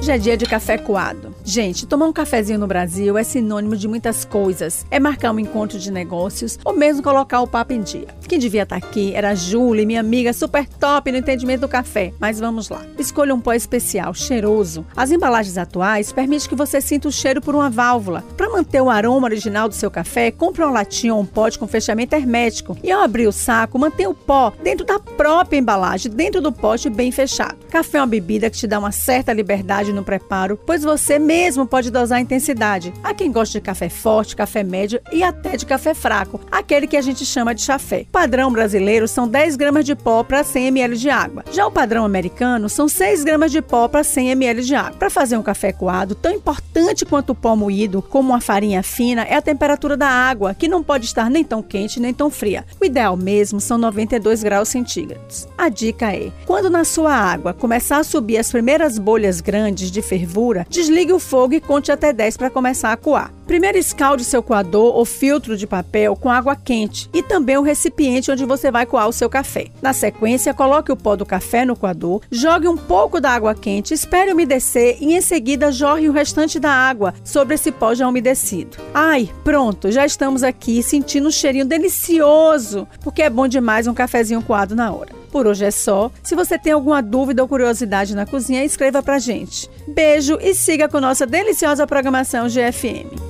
Hoje 0.00 0.12
é 0.12 0.16
dia 0.16 0.34
de 0.34 0.46
café 0.46 0.78
coado. 0.78 1.34
Gente, 1.44 1.86
tomar 1.86 2.06
um 2.06 2.12
cafezinho 2.12 2.58
no 2.58 2.66
Brasil 2.66 3.18
é 3.18 3.22
sinônimo 3.22 3.76
de 3.76 3.86
muitas 3.86 4.24
coisas. 4.24 4.86
É 4.90 4.98
marcar 4.98 5.30
um 5.30 5.38
encontro 5.38 5.78
de 5.78 5.90
negócios 5.90 6.58
ou 6.64 6.72
mesmo 6.72 7.02
colocar 7.02 7.42
o 7.42 7.46
papo 7.46 7.74
em 7.74 7.82
dia. 7.82 8.08
Quem 8.26 8.38
devia 8.38 8.62
estar 8.62 8.76
aqui 8.76 9.12
era 9.14 9.30
a 9.30 9.34
Julie, 9.34 9.84
minha 9.84 10.00
amiga 10.00 10.32
super 10.32 10.66
top 10.66 11.12
no 11.12 11.18
entendimento 11.18 11.60
do 11.60 11.68
café. 11.68 12.14
Mas 12.18 12.40
vamos 12.40 12.70
lá. 12.70 12.80
Escolha 12.98 13.34
um 13.34 13.40
pó 13.40 13.52
especial, 13.52 14.14
cheiroso. 14.14 14.86
As 14.96 15.10
embalagens 15.10 15.58
atuais 15.58 16.12
permitem 16.12 16.48
que 16.48 16.54
você 16.54 16.80
sinta 16.80 17.08
o 17.08 17.12
cheiro 17.12 17.42
por 17.42 17.54
uma 17.54 17.68
válvula. 17.68 18.24
Para 18.38 18.48
manter 18.48 18.80
o 18.80 18.88
aroma 18.88 19.26
original 19.26 19.68
do 19.68 19.74
seu 19.74 19.90
café, 19.90 20.30
compre 20.30 20.62
uma 20.62 20.72
latinha 20.72 21.14
ou 21.14 21.20
um 21.20 21.26
pote 21.26 21.58
com 21.58 21.66
fechamento 21.66 22.14
hermético. 22.14 22.74
E 22.82 22.90
ao 22.90 23.02
abrir 23.02 23.26
o 23.26 23.32
saco, 23.32 23.78
mantenha 23.78 24.08
o 24.08 24.14
pó 24.14 24.50
dentro 24.62 24.86
da 24.86 24.98
própria 24.98 25.58
embalagem, 25.58 26.10
dentro 26.10 26.40
do 26.40 26.50
pote 26.50 26.88
bem 26.88 27.12
fechado. 27.12 27.58
Café 27.68 27.98
é 27.98 28.00
uma 28.00 28.06
bebida 28.06 28.48
que 28.48 28.56
te 28.56 28.66
dá 28.66 28.78
uma 28.78 28.92
certa 28.92 29.32
liberdade 29.34 29.89
no 29.92 30.04
preparo, 30.04 30.58
pois 30.66 30.82
você 30.82 31.18
mesmo 31.18 31.66
pode 31.66 31.90
dosar 31.90 32.18
a 32.18 32.20
intensidade. 32.20 32.92
Há 33.02 33.14
quem 33.14 33.30
gosta 33.30 33.58
de 33.58 33.60
café 33.60 33.88
forte, 33.88 34.36
café 34.36 34.62
médio 34.62 35.00
e 35.12 35.22
até 35.22 35.56
de 35.56 35.66
café 35.66 35.94
fraco, 35.94 36.40
aquele 36.50 36.86
que 36.86 36.96
a 36.96 37.00
gente 37.00 37.24
chama 37.24 37.54
de 37.54 37.62
chafé. 37.62 38.02
O 38.08 38.12
padrão 38.12 38.52
brasileiro 38.52 39.06
são 39.06 39.28
10 39.28 39.56
gramas 39.56 39.84
de 39.84 39.94
pó 39.94 40.22
para 40.22 40.44
100 40.44 40.66
ml 40.68 40.96
de 40.96 41.10
água. 41.10 41.44
Já 41.52 41.66
o 41.66 41.72
padrão 41.72 42.04
americano 42.04 42.68
são 42.68 42.88
6 42.88 43.24
gramas 43.24 43.52
de 43.52 43.62
pó 43.62 43.88
para 43.88 44.04
100 44.04 44.30
ml 44.30 44.62
de 44.62 44.74
água. 44.74 44.98
Para 44.98 45.10
fazer 45.10 45.36
um 45.36 45.42
café 45.42 45.72
coado, 45.72 46.14
tão 46.14 46.32
importante 46.32 47.04
quanto 47.04 47.30
o 47.30 47.34
pó 47.34 47.54
moído, 47.56 48.02
como 48.02 48.30
uma 48.30 48.40
farinha 48.40 48.82
fina, 48.82 49.22
é 49.22 49.36
a 49.36 49.42
temperatura 49.42 49.96
da 49.96 50.08
água, 50.08 50.54
que 50.54 50.68
não 50.68 50.82
pode 50.82 51.06
estar 51.06 51.30
nem 51.30 51.44
tão 51.44 51.62
quente 51.62 52.00
nem 52.00 52.12
tão 52.12 52.30
fria. 52.30 52.64
O 52.80 52.84
ideal 52.84 53.16
mesmo 53.16 53.60
são 53.60 53.78
92 53.78 54.42
graus 54.42 54.68
centígrados. 54.68 55.48
A 55.56 55.68
dica 55.68 56.12
é: 56.12 56.32
quando 56.46 56.68
na 56.68 56.84
sua 56.84 57.14
água 57.14 57.54
começar 57.54 57.98
a 57.98 58.04
subir 58.04 58.38
as 58.38 58.50
primeiras 58.50 58.98
bolhas 58.98 59.40
grandes 59.40 59.79
de 59.88 60.02
fervura, 60.02 60.66
desligue 60.68 61.12
o 61.12 61.20
fogo 61.20 61.54
e 61.54 61.60
conte 61.60 61.92
até 61.92 62.12
10 62.12 62.36
para 62.36 62.50
começar 62.50 62.90
a 62.90 62.96
coar. 62.96 63.32
Primeiro 63.46 63.78
escalde 63.78 64.24
seu 64.24 64.42
coador 64.42 64.96
ou 64.96 65.04
filtro 65.04 65.56
de 65.56 65.66
papel 65.66 66.14
com 66.14 66.30
água 66.30 66.54
quente 66.54 67.08
e 67.12 67.22
também 67.22 67.58
o 67.58 67.62
recipiente 67.62 68.30
onde 68.30 68.44
você 68.44 68.70
vai 68.70 68.86
coar 68.86 69.08
o 69.08 69.12
seu 69.12 69.28
café. 69.28 69.66
Na 69.82 69.92
sequência, 69.92 70.54
coloque 70.54 70.92
o 70.92 70.96
pó 70.96 71.16
do 71.16 71.26
café 71.26 71.64
no 71.64 71.76
coador, 71.76 72.20
jogue 72.30 72.68
um 72.68 72.76
pouco 72.76 73.20
da 73.20 73.30
água 73.30 73.54
quente, 73.54 73.92
espere 73.92 74.32
umedecer 74.32 74.98
e 75.00 75.14
em 75.14 75.20
seguida 75.20 75.72
jorre 75.72 76.08
o 76.08 76.12
restante 76.12 76.58
da 76.58 76.72
água 76.72 77.14
sobre 77.24 77.54
esse 77.54 77.72
pó 77.72 77.94
já 77.94 78.08
umedecido. 78.08 78.78
Ai, 78.94 79.28
pronto, 79.44 79.90
já 79.90 80.06
estamos 80.06 80.42
aqui 80.42 80.82
sentindo 80.82 81.28
um 81.28 81.32
cheirinho 81.32 81.66
delicioso, 81.66 82.86
porque 83.00 83.22
é 83.22 83.30
bom 83.30 83.46
demais 83.46 83.86
um 83.86 83.94
cafezinho 83.94 84.42
coado 84.42 84.74
na 84.74 84.92
hora. 84.92 85.19
Por 85.30 85.46
hoje 85.46 85.64
é 85.64 85.70
só. 85.70 86.10
Se 86.22 86.34
você 86.34 86.58
tem 86.58 86.72
alguma 86.72 87.00
dúvida 87.00 87.42
ou 87.42 87.48
curiosidade 87.48 88.14
na 88.14 88.26
cozinha, 88.26 88.64
escreva 88.64 89.02
pra 89.02 89.18
gente. 89.18 89.70
Beijo 89.86 90.38
e 90.40 90.54
siga 90.54 90.88
com 90.88 91.00
nossa 91.00 91.26
deliciosa 91.26 91.86
programação 91.86 92.48
GFM. 92.48 93.29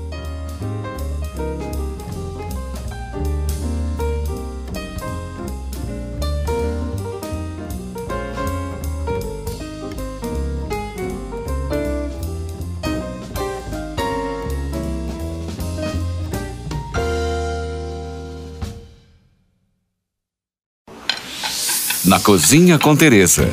Na 22.11 22.19
Cozinha 22.19 22.77
com 22.77 22.97
Teresa. 22.97 23.49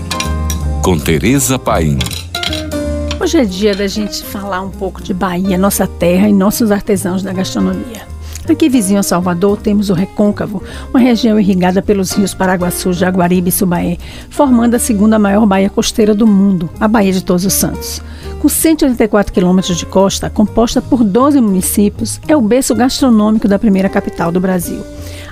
Com 0.81 0.97
Teresa 0.97 1.59
Paim. 1.59 1.99
Hoje 3.21 3.37
é 3.37 3.45
dia 3.45 3.75
da 3.75 3.85
gente 3.85 4.23
falar 4.23 4.61
um 4.61 4.71
pouco 4.71 4.99
de 4.99 5.13
Bahia, 5.13 5.59
nossa 5.59 5.85
terra 5.85 6.27
e 6.27 6.33
nossos 6.33 6.71
artesãos 6.71 7.21
da 7.21 7.31
gastronomia. 7.31 8.07
Aqui 8.49 8.67
vizinho 8.67 8.99
a 8.99 9.03
Salvador 9.03 9.57
temos 9.57 9.91
o 9.91 9.93
Recôncavo, 9.93 10.63
uma 10.89 10.99
região 10.99 11.39
irrigada 11.39 11.83
pelos 11.83 12.13
rios 12.13 12.33
Paraguaçu, 12.33 12.93
Jaguaribe 12.93 13.49
e 13.49 13.51
Subaé, 13.51 13.99
formando 14.27 14.73
a 14.73 14.79
segunda 14.79 15.19
maior 15.19 15.45
baía 15.45 15.69
costeira 15.69 16.15
do 16.15 16.25
mundo, 16.25 16.67
a 16.79 16.87
Baía 16.87 17.11
de 17.11 17.23
Todos 17.23 17.45
os 17.45 17.53
Santos. 17.53 18.01
Com 18.39 18.49
184 18.49 19.31
quilômetros 19.31 19.77
de 19.77 19.85
costa, 19.85 20.31
composta 20.31 20.81
por 20.81 21.03
12 21.03 21.39
municípios, 21.41 22.19
é 22.27 22.35
o 22.35 22.41
berço 22.41 22.73
gastronômico 22.73 23.47
da 23.47 23.59
primeira 23.59 23.87
capital 23.87 24.31
do 24.31 24.39
Brasil. 24.39 24.81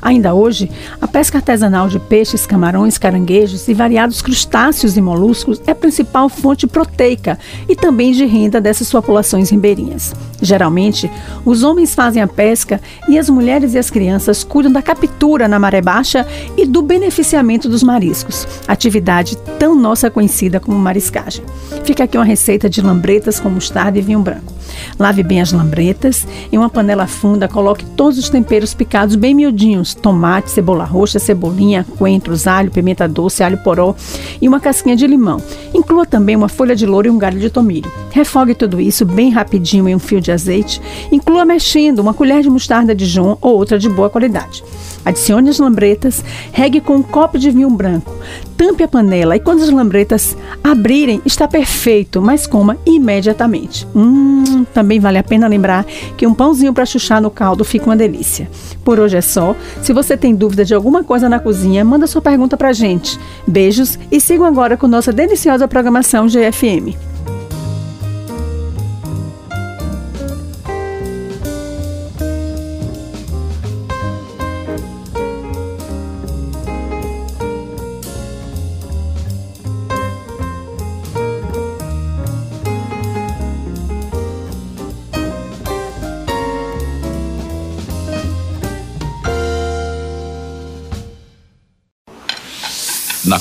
Ainda 0.06 0.36
hoje, 0.36 0.70
a 1.02 1.08
pesca 1.08 1.40
artesanal 1.40 1.88
de 1.88 1.98
peixes, 1.98 2.46
camarões, 2.46 2.96
caranguejos 2.96 3.68
e 3.68 3.74
variados 3.74 4.22
crustáceos 4.22 4.96
e 4.96 5.02
moluscos 5.02 5.60
é 5.66 5.72
a 5.72 5.76
principal 5.76 6.30
fonte 6.30 6.68
proteica 6.68 7.40
e 7.68 7.76
também 7.76 8.12
de 8.12 8.24
renda 8.24 8.62
dessas 8.62 8.92
populações 8.92 9.50
ribeirinhas. 9.50 10.14
Geralmente, 10.40 11.10
os 11.44 11.64
homens 11.64 11.96
fazem 11.96 12.22
a 12.22 12.28
pesca 12.28 12.80
e 13.10 13.18
as 13.18 13.32
mulheres 13.32 13.74
e 13.74 13.80
as 13.80 13.90
crianças 13.90 14.44
cuidam 14.44 14.72
da 14.72 14.84
captura 14.84 15.48
na 15.48 15.58
maré 15.58 15.82
baixa 15.82 16.24
e 16.56 16.68
do 16.68 16.84
beneficiamento 16.84 17.68
dos 17.68 17.82
mariscos, 17.82 18.48
atividade 18.68 19.36
tão 19.58 19.74
nossa 19.74 20.12
conhecida 20.12 20.60
como 20.60 20.78
mariscagem. 20.78 21.44
Fica 21.84 22.04
aqui 22.04 22.16
uma 22.16 22.24
receita 22.24 22.70
de 22.70 22.80
lambretas 22.80 23.40
com 23.40 23.50
mostarda 23.50 23.98
e 23.98 24.04
vinho 24.04 24.20
branco. 24.20 24.54
Lave 25.00 25.24
bem 25.24 25.42
as 25.42 25.52
lambretas. 25.52 26.28
Em 26.52 26.58
uma 26.58 26.70
panela 26.70 27.08
funda, 27.08 27.48
coloque 27.48 27.86
todos 27.86 28.18
os 28.18 28.30
temperos 28.30 28.74
picados 28.74 29.16
bem 29.16 29.34
miudinhos: 29.34 29.94
tomate, 29.94 30.52
cebola 30.52 30.84
roxa, 30.84 31.20
cebolinha, 31.20 31.86
coentros, 31.98 32.48
alho, 32.48 32.72
pimenta 32.72 33.08
doce, 33.08 33.44
alho 33.44 33.58
poró 33.60 33.96
e 34.42 34.48
uma 34.48 34.60
casquinha 34.60 34.96
de 34.96 35.08
limão. 35.08 35.42
Inclua 35.74 36.06
também 36.06 36.36
uma 36.36 36.50
folha 36.50 36.76
de 36.76 36.86
louro 36.86 37.08
e 37.08 37.12
um 37.12 37.18
galho 37.18 37.40
de 37.40 37.50
tomilho. 37.50 37.92
Refogue 38.12 38.54
tudo 38.54 38.80
isso 38.82 39.06
bem 39.06 39.30
rapidinho 39.30 39.88
em 39.88 39.96
um 39.96 40.00
fio 40.00 40.20
de 40.20 40.32
azeite. 40.32 40.82
Inclua 41.12 41.46
mexendo 41.46 42.00
uma 42.00 42.14
colher 42.14 42.42
de 42.42 42.50
mostarda 42.50 42.94
de 42.94 43.06
Dijon 43.06 43.38
ou 43.40 43.56
outra 43.56 43.78
de 43.78 43.88
boa 43.88 44.10
qualidade. 44.10 44.64
Adicione 45.06 45.50
as 45.50 45.60
lambretas, 45.60 46.26
regue 46.52 46.82
com 46.82 46.96
um 46.96 47.04
copo 47.04 47.38
de 47.38 47.52
vinho 47.52 47.70
branco. 47.70 48.12
Tampe 48.58 48.84
a 48.84 48.88
panela 48.88 49.36
e 49.36 49.40
quando 49.40 49.62
as 49.62 49.70
lambretas 49.70 50.36
abrirem, 50.64 51.22
está 51.26 51.48
perfeito, 51.48 52.22
mas 52.22 52.48
coma 52.48 52.78
imediatamente. 52.86 53.88
Hum, 53.96 54.66
também 54.74 55.00
vale 55.00 55.18
a 55.18 55.24
pena 55.24 55.48
lembrar 55.48 55.86
que 56.18 56.26
um 56.26 56.34
pãozinho 56.34 56.74
para 56.74 56.86
chuchar 56.86 57.22
no 57.22 57.30
caldo 57.30 57.64
fica 57.64 57.86
uma 57.86 57.96
delícia. 57.96 58.50
Por 58.84 59.00
hoje 59.00 59.18
é 59.18 59.22
só. 59.22 59.56
Se 59.82 59.94
você 59.94 60.18
tem 60.18 60.36
dúvida 60.36 60.66
de 60.66 60.74
alguma 60.74 61.04
coisa 61.04 61.30
na 61.30 61.40
cozinha, 61.40 61.86
manda 61.86 62.08
sua 62.08 62.22
pergunta 62.22 62.58
para 62.58 62.74
gente. 62.74 63.20
Beijos 63.48 64.00
e 64.12 64.20
sigam 64.20 64.46
agora 64.46 64.76
com 64.76 64.88
nossa 64.88 65.14
deliciosa 65.14 65.68
programação 65.68 66.28
GFM. 66.28 67.15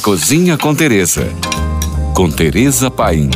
Cozinha 0.05 0.59
com 0.59 0.75
Teresa. 0.75 1.27
Com 2.15 2.31
Teresa 2.31 2.91
Paim. 2.91 3.31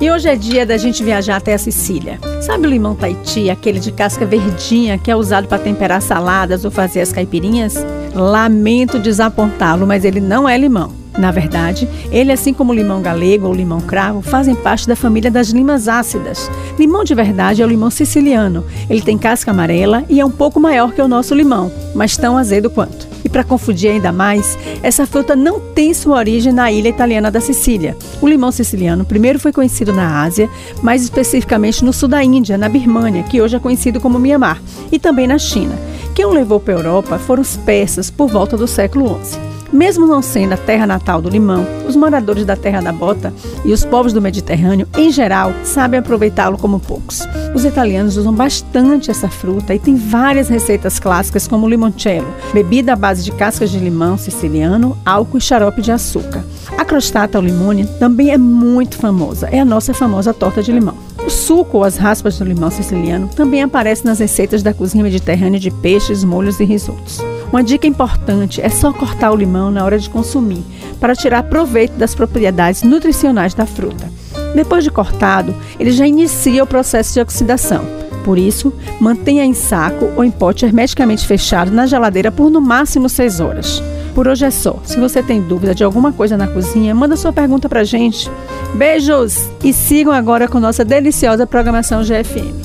E 0.00 0.08
hoje 0.08 0.28
é 0.28 0.36
dia 0.36 0.64
da 0.64 0.76
gente 0.76 1.02
viajar 1.02 1.34
até 1.38 1.54
a 1.54 1.58
Sicília. 1.58 2.20
Sabe 2.40 2.68
o 2.68 2.70
limão 2.70 2.94
Tahiti, 2.94 3.50
aquele 3.50 3.80
de 3.80 3.90
casca 3.90 4.24
verdinha 4.24 4.96
que 4.96 5.10
é 5.10 5.16
usado 5.16 5.48
para 5.48 5.58
temperar 5.58 6.00
saladas 6.00 6.64
ou 6.64 6.70
fazer 6.70 7.00
as 7.00 7.12
caipirinhas? 7.12 7.74
Lamento 8.14 8.96
desapontá-lo, 8.96 9.88
mas 9.88 10.04
ele 10.04 10.20
não 10.20 10.48
é 10.48 10.56
limão. 10.56 10.92
Na 11.18 11.32
verdade, 11.32 11.88
ele, 12.12 12.30
assim 12.30 12.54
como 12.54 12.70
o 12.70 12.74
limão 12.74 13.02
galego 13.02 13.48
ou 13.48 13.52
limão 13.52 13.80
cravo, 13.80 14.22
fazem 14.22 14.54
parte 14.54 14.86
da 14.86 14.94
família 14.94 15.32
das 15.32 15.48
limas 15.48 15.88
ácidas. 15.88 16.48
Limão 16.78 17.02
de 17.02 17.12
verdade 17.12 17.60
é 17.60 17.64
o 17.64 17.68
limão 17.68 17.90
siciliano. 17.90 18.64
Ele 18.88 19.02
tem 19.02 19.18
casca 19.18 19.50
amarela 19.50 20.04
e 20.08 20.20
é 20.20 20.24
um 20.24 20.30
pouco 20.30 20.60
maior 20.60 20.92
que 20.92 21.02
o 21.02 21.08
nosso 21.08 21.34
limão, 21.34 21.72
mas 21.92 22.16
tão 22.16 22.38
azedo 22.38 22.70
quanto. 22.70 23.10
Para 23.32 23.44
confundir 23.44 23.90
ainda 23.90 24.12
mais, 24.12 24.58
essa 24.82 25.06
fruta 25.06 25.36
não 25.36 25.60
tem 25.60 25.94
sua 25.94 26.16
origem 26.16 26.52
na 26.52 26.70
ilha 26.70 26.88
italiana 26.88 27.30
da 27.30 27.40
Sicília. 27.40 27.96
O 28.20 28.28
limão 28.28 28.50
siciliano 28.50 29.04
primeiro 29.04 29.38
foi 29.38 29.52
conhecido 29.52 29.92
na 29.92 30.22
Ásia, 30.22 30.48
mais 30.82 31.02
especificamente 31.02 31.84
no 31.84 31.92
sul 31.92 32.08
da 32.08 32.22
Índia, 32.22 32.58
na 32.58 32.68
Birmânia, 32.68 33.22
que 33.22 33.40
hoje 33.40 33.56
é 33.56 33.60
conhecido 33.60 34.00
como 34.00 34.18
Mianmar, 34.18 34.60
e 34.90 34.98
também 34.98 35.26
na 35.26 35.38
China. 35.38 35.78
Quem 36.14 36.24
o 36.24 36.32
levou 36.32 36.58
para 36.58 36.74
a 36.74 36.78
Europa 36.78 37.18
foram 37.18 37.42
os 37.42 37.56
persas 37.56 38.10
por 38.10 38.28
volta 38.28 38.56
do 38.56 38.66
século 38.66 39.20
XI. 39.24 39.49
Mesmo 39.72 40.04
não 40.04 40.20
sendo 40.20 40.54
a 40.54 40.56
terra 40.56 40.86
natal 40.86 41.22
do 41.22 41.28
limão, 41.28 41.64
os 41.86 41.94
moradores 41.94 42.44
da 42.44 42.56
Terra 42.56 42.80
da 42.80 42.92
Bota 42.92 43.32
e 43.64 43.72
os 43.72 43.84
povos 43.84 44.12
do 44.12 44.20
Mediterrâneo, 44.20 44.88
em 44.96 45.12
geral, 45.12 45.52
sabem 45.62 46.00
aproveitá-lo 46.00 46.58
como 46.58 46.80
poucos. 46.80 47.20
Os 47.54 47.64
italianos 47.64 48.16
usam 48.16 48.32
bastante 48.32 49.10
essa 49.10 49.28
fruta 49.28 49.74
e 49.74 49.78
tem 49.78 49.94
várias 49.94 50.48
receitas 50.48 50.98
clássicas 50.98 51.46
como 51.46 51.66
o 51.66 51.68
limoncello, 51.68 52.26
bebida 52.52 52.94
à 52.94 52.96
base 52.96 53.22
de 53.22 53.30
cascas 53.32 53.70
de 53.70 53.78
limão 53.78 54.18
siciliano, 54.18 54.96
álcool 55.04 55.38
e 55.38 55.40
xarope 55.40 55.82
de 55.82 55.92
açúcar. 55.92 56.44
A 56.76 56.84
crostata 56.84 57.38
ao 57.38 57.44
limone 57.44 57.86
também 57.98 58.30
é 58.30 58.38
muito 58.38 58.96
famosa, 58.96 59.48
é 59.52 59.60
a 59.60 59.64
nossa 59.64 59.94
famosa 59.94 60.34
torta 60.34 60.62
de 60.62 60.72
limão. 60.72 60.96
O 61.24 61.30
suco 61.30 61.78
ou 61.78 61.84
as 61.84 61.96
raspas 61.96 62.38
do 62.38 62.44
limão 62.44 62.70
siciliano 62.70 63.28
também 63.28 63.62
aparece 63.62 64.04
nas 64.04 64.18
receitas 64.18 64.62
da 64.62 64.74
cozinha 64.74 65.04
mediterrânea 65.04 65.60
de 65.60 65.70
peixes, 65.70 66.24
molhos 66.24 66.58
e 66.58 66.64
risotos. 66.64 67.20
Uma 67.52 67.64
dica 67.64 67.86
importante 67.86 68.60
é 68.60 68.68
só 68.68 68.92
cortar 68.92 69.32
o 69.32 69.36
limão 69.36 69.70
na 69.70 69.84
hora 69.84 69.98
de 69.98 70.08
consumir, 70.08 70.62
para 71.00 71.16
tirar 71.16 71.42
proveito 71.44 71.94
das 71.94 72.14
propriedades 72.14 72.82
nutricionais 72.82 73.54
da 73.54 73.66
fruta. 73.66 74.08
Depois 74.54 74.84
de 74.84 74.90
cortado, 74.90 75.54
ele 75.78 75.90
já 75.90 76.06
inicia 76.06 76.62
o 76.62 76.66
processo 76.66 77.14
de 77.14 77.20
oxidação. 77.20 77.84
Por 78.24 78.38
isso, 78.38 78.72
mantenha 79.00 79.44
em 79.44 79.54
saco 79.54 80.10
ou 80.16 80.22
em 80.22 80.30
pote 80.30 80.64
hermeticamente 80.64 81.26
fechado 81.26 81.70
na 81.70 81.86
geladeira 81.86 82.30
por 82.30 82.50
no 82.50 82.60
máximo 82.60 83.08
6 83.08 83.40
horas. 83.40 83.82
Por 84.14 84.28
hoje 84.28 84.44
é 84.44 84.50
só. 84.50 84.78
Se 84.84 84.98
você 84.98 85.22
tem 85.22 85.40
dúvida 85.40 85.74
de 85.74 85.82
alguma 85.82 86.12
coisa 86.12 86.36
na 86.36 86.46
cozinha, 86.46 86.94
manda 86.94 87.16
sua 87.16 87.32
pergunta 87.32 87.68
pra 87.68 87.84
gente. 87.84 88.30
Beijos! 88.74 89.48
E 89.64 89.72
sigam 89.72 90.12
agora 90.12 90.46
com 90.46 90.60
nossa 90.60 90.84
deliciosa 90.84 91.46
programação 91.46 92.02
GFM. 92.02 92.59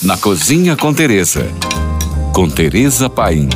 Na 0.00 0.16
Cozinha 0.16 0.76
com 0.76 0.94
Teresa. 0.94 1.44
Com 2.32 2.48
Teresa 2.48 3.10
Paim. 3.10 3.48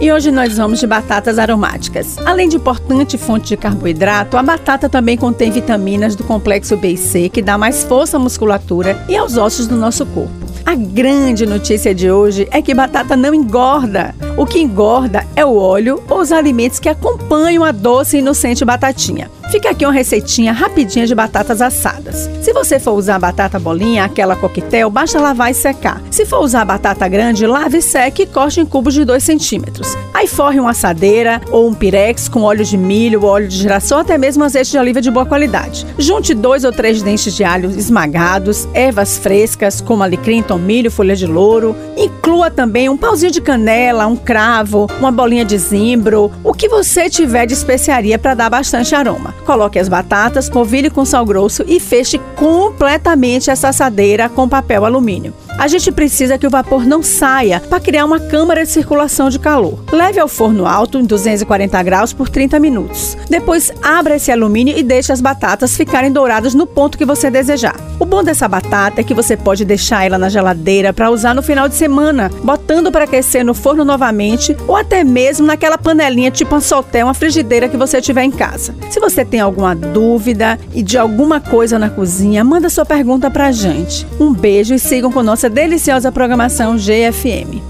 E 0.00 0.10
hoje 0.10 0.30
nós 0.30 0.56
vamos 0.56 0.80
de 0.80 0.86
batatas 0.86 1.38
aromáticas. 1.38 2.16
Além 2.24 2.48
de 2.48 2.56
importante 2.56 3.18
fonte 3.18 3.48
de 3.48 3.56
carboidrato, 3.58 4.38
a 4.38 4.42
batata 4.42 4.88
também 4.88 5.18
contém 5.18 5.50
vitaminas 5.50 6.16
do 6.16 6.24
complexo 6.24 6.74
B 6.74 6.92
e 6.92 6.96
C, 6.96 7.28
que 7.28 7.42
dá 7.42 7.58
mais 7.58 7.84
força 7.84 8.16
à 8.16 8.20
musculatura 8.20 9.04
e 9.10 9.14
aos 9.14 9.36
ossos 9.36 9.66
do 9.66 9.76
nosso 9.76 10.06
corpo. 10.06 10.32
A 10.64 10.74
grande 10.74 11.44
notícia 11.44 11.94
de 11.94 12.10
hoje 12.10 12.48
é 12.50 12.62
que 12.62 12.72
batata 12.72 13.14
não 13.14 13.34
engorda. 13.34 14.14
O 14.38 14.46
que 14.46 14.58
engorda 14.58 15.26
é 15.36 15.44
o 15.44 15.54
óleo 15.54 16.02
ou 16.08 16.20
os 16.20 16.32
alimentos 16.32 16.78
que 16.78 16.88
acompanham 16.88 17.62
a 17.62 17.72
doce 17.72 18.16
e 18.16 18.20
inocente 18.20 18.64
batatinha. 18.64 19.30
Fica 19.50 19.70
aqui 19.70 19.84
uma 19.84 19.92
receitinha 19.92 20.52
rapidinha 20.52 21.04
de 21.08 21.12
batatas 21.12 21.60
assadas. 21.60 22.30
Se 22.40 22.52
você 22.52 22.78
for 22.78 22.92
usar 22.92 23.18
batata 23.18 23.58
bolinha, 23.58 24.04
aquela 24.04 24.36
coquetel, 24.36 24.88
basta 24.88 25.20
lavar 25.20 25.50
e 25.50 25.54
secar. 25.54 26.00
Se 26.08 26.24
for 26.24 26.38
usar 26.38 26.64
batata 26.64 27.08
grande, 27.08 27.48
lave 27.48 27.78
e 27.78 27.82
seque 27.82 28.22
e 28.22 28.26
corte 28.26 28.60
em 28.60 28.64
cubos 28.64 28.94
de 28.94 29.04
2 29.04 29.20
centímetros. 29.20 29.96
Aí 30.14 30.28
forre 30.28 30.60
uma 30.60 30.70
assadeira 30.70 31.40
ou 31.50 31.68
um 31.68 31.74
pirex 31.74 32.28
com 32.28 32.42
óleo 32.42 32.64
de 32.64 32.76
milho, 32.76 33.24
óleo 33.24 33.48
de 33.48 33.56
girassol, 33.56 33.98
até 33.98 34.16
mesmo 34.16 34.44
azeite 34.44 34.70
de 34.70 34.78
oliva 34.78 35.00
de 35.00 35.10
boa 35.10 35.26
qualidade. 35.26 35.84
Junte 35.98 36.32
dois 36.32 36.62
ou 36.62 36.70
três 36.70 37.02
dentes 37.02 37.34
de 37.34 37.42
alho 37.42 37.70
esmagados, 37.70 38.68
ervas 38.72 39.18
frescas 39.18 39.80
como 39.80 40.04
alecrim, 40.04 40.42
tomilho, 40.42 40.92
folha 40.92 41.16
de 41.16 41.26
louro. 41.26 41.74
Inclua 41.96 42.52
também 42.52 42.88
um 42.88 42.96
pauzinho 42.96 43.32
de 43.32 43.40
canela, 43.40 44.06
um 44.06 44.16
cravo, 44.16 44.86
uma 45.00 45.10
bolinha 45.10 45.44
de 45.44 45.58
zimbro, 45.58 46.30
o 46.44 46.54
que 46.54 46.68
você 46.68 47.10
tiver 47.10 47.46
de 47.46 47.54
especiaria 47.54 48.16
para 48.16 48.34
dar 48.34 48.48
bastante 48.48 48.94
aroma. 48.94 49.39
Coloque 49.50 49.80
as 49.80 49.88
batatas, 49.88 50.48
polvilhe 50.48 50.88
com 50.88 51.04
sal 51.04 51.26
grosso 51.26 51.64
e 51.66 51.80
feche 51.80 52.20
completamente 52.36 53.50
essa 53.50 53.70
assadeira 53.70 54.28
com 54.28 54.48
papel 54.48 54.84
alumínio. 54.84 55.34
A 55.60 55.68
gente 55.68 55.92
precisa 55.92 56.38
que 56.38 56.46
o 56.46 56.50
vapor 56.50 56.86
não 56.86 57.02
saia 57.02 57.60
para 57.60 57.78
criar 57.78 58.06
uma 58.06 58.18
câmara 58.18 58.64
de 58.64 58.70
circulação 58.70 59.28
de 59.28 59.38
calor. 59.38 59.84
Leve 59.92 60.18
ao 60.18 60.26
forno 60.26 60.64
alto 60.64 60.98
em 60.98 61.04
240 61.04 61.82
graus 61.82 62.14
por 62.14 62.30
30 62.30 62.58
minutos. 62.58 63.14
Depois 63.28 63.70
abra 63.82 64.16
esse 64.16 64.32
alumínio 64.32 64.78
e 64.78 64.82
deixe 64.82 65.12
as 65.12 65.20
batatas 65.20 65.76
ficarem 65.76 66.10
douradas 66.10 66.54
no 66.54 66.66
ponto 66.66 66.96
que 66.96 67.04
você 67.04 67.30
desejar. 67.30 67.76
O 67.98 68.06
bom 68.06 68.24
dessa 68.24 68.48
batata 68.48 69.02
é 69.02 69.04
que 69.04 69.12
você 69.12 69.36
pode 69.36 69.66
deixar 69.66 70.06
ela 70.06 70.16
na 70.16 70.30
geladeira 70.30 70.94
para 70.94 71.10
usar 71.10 71.34
no 71.34 71.42
final 71.42 71.68
de 71.68 71.74
semana, 71.74 72.30
botando 72.42 72.90
para 72.90 73.04
aquecer 73.04 73.44
no 73.44 73.52
forno 73.52 73.84
novamente 73.84 74.56
ou 74.66 74.74
até 74.74 75.04
mesmo 75.04 75.46
naquela 75.46 75.76
panelinha 75.76 76.30
tipo 76.30 76.56
um 76.56 76.60
solté, 76.62 77.04
uma 77.04 77.12
frigideira 77.12 77.68
que 77.68 77.76
você 77.76 78.00
tiver 78.00 78.24
em 78.24 78.30
casa. 78.30 78.74
Se 78.88 78.98
você 78.98 79.26
tem 79.26 79.40
alguma 79.40 79.76
dúvida 79.76 80.58
e 80.72 80.82
de 80.82 80.96
alguma 80.96 81.38
coisa 81.38 81.78
na 81.78 81.90
cozinha, 81.90 82.42
manda 82.42 82.70
sua 82.70 82.86
pergunta 82.86 83.30
para 83.30 83.48
a 83.48 83.52
gente. 83.52 84.06
Um 84.18 84.32
beijo 84.32 84.72
e 84.72 84.78
sigam 84.78 85.12
com 85.12 85.22
nossa 85.22 85.49
deliciosa 85.50 86.10
programação 86.10 86.76
GFM. 86.76 87.69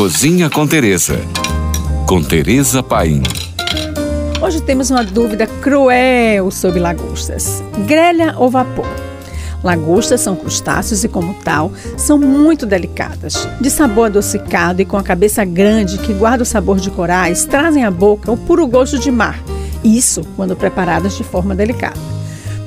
Cozinha 0.00 0.48
com 0.48 0.66
Teresa. 0.66 1.20
Com 2.06 2.22
Teresa 2.22 2.82
Paim. 2.82 3.22
Hoje 4.40 4.62
temos 4.62 4.90
uma 4.90 5.04
dúvida 5.04 5.46
cruel 5.46 6.50
sobre 6.50 6.80
lagostas: 6.80 7.62
grelha 7.86 8.34
ou 8.38 8.48
vapor? 8.48 8.88
Lagostas 9.62 10.22
são 10.22 10.34
crustáceos 10.34 11.04
e, 11.04 11.08
como 11.08 11.34
tal, 11.44 11.70
são 11.98 12.16
muito 12.16 12.64
delicadas. 12.64 13.46
De 13.60 13.68
sabor 13.68 14.06
adocicado 14.06 14.80
e 14.80 14.86
com 14.86 14.96
a 14.96 15.02
cabeça 15.02 15.44
grande 15.44 15.98
que 15.98 16.14
guarda 16.14 16.44
o 16.44 16.46
sabor 16.46 16.80
de 16.80 16.90
corais, 16.90 17.44
trazem 17.44 17.84
à 17.84 17.90
boca 17.90 18.32
o 18.32 18.38
puro 18.38 18.66
gosto 18.66 18.98
de 18.98 19.10
mar. 19.10 19.38
Isso 19.84 20.22
quando 20.34 20.56
preparadas 20.56 21.14
de 21.14 21.24
forma 21.24 21.54
delicada. 21.54 22.09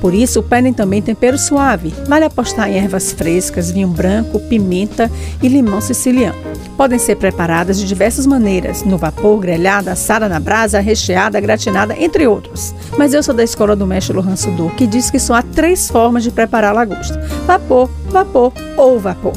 Por 0.04 0.14
isso, 0.14 0.44
pedem 0.44 0.74
também 0.74 1.02
tempero 1.02 1.38
suave. 1.38 1.94
Vale 2.10 2.26
apostar 2.26 2.70
em 2.70 2.76
ervas 2.76 3.14
frescas, 3.14 3.72
vinho 3.72 3.88
branco, 3.88 4.38
pimenta 4.38 5.10
e 5.42 5.48
limão 5.48 5.80
siciliano. 5.80 6.36
Podem 6.76 7.00
ser 7.00 7.16
preparadas 7.16 7.80
de 7.80 7.88
diversas 7.88 8.26
maneiras: 8.26 8.84
no 8.84 8.98
vapor, 8.98 9.40
grelhada, 9.40 9.94
assada 9.94 10.28
na 10.28 10.42
brasa, 10.42 10.82
recheada, 10.82 11.40
gratinada, 11.40 11.96
entre 11.98 12.28
outros. 12.28 12.76
Mas 12.98 13.14
eu 13.14 13.24
sou 13.24 13.34
da 13.34 13.46
escola 13.46 13.78
do 13.78 13.88
mestre 13.88 14.14
Lohan 14.14 14.36
Sudor, 14.36 14.76
que 14.76 14.86
diz 14.86 15.10
que 15.10 15.20
só 15.20 15.36
há 15.36 15.42
três 15.42 15.90
formas 15.90 16.24
de 16.24 16.32
preparar 16.32 16.72
a 16.72 16.80
lagosta: 16.80 17.18
vapor, 17.48 17.90
vapor 18.10 18.52
ou 18.76 19.00
vapor. 19.00 19.32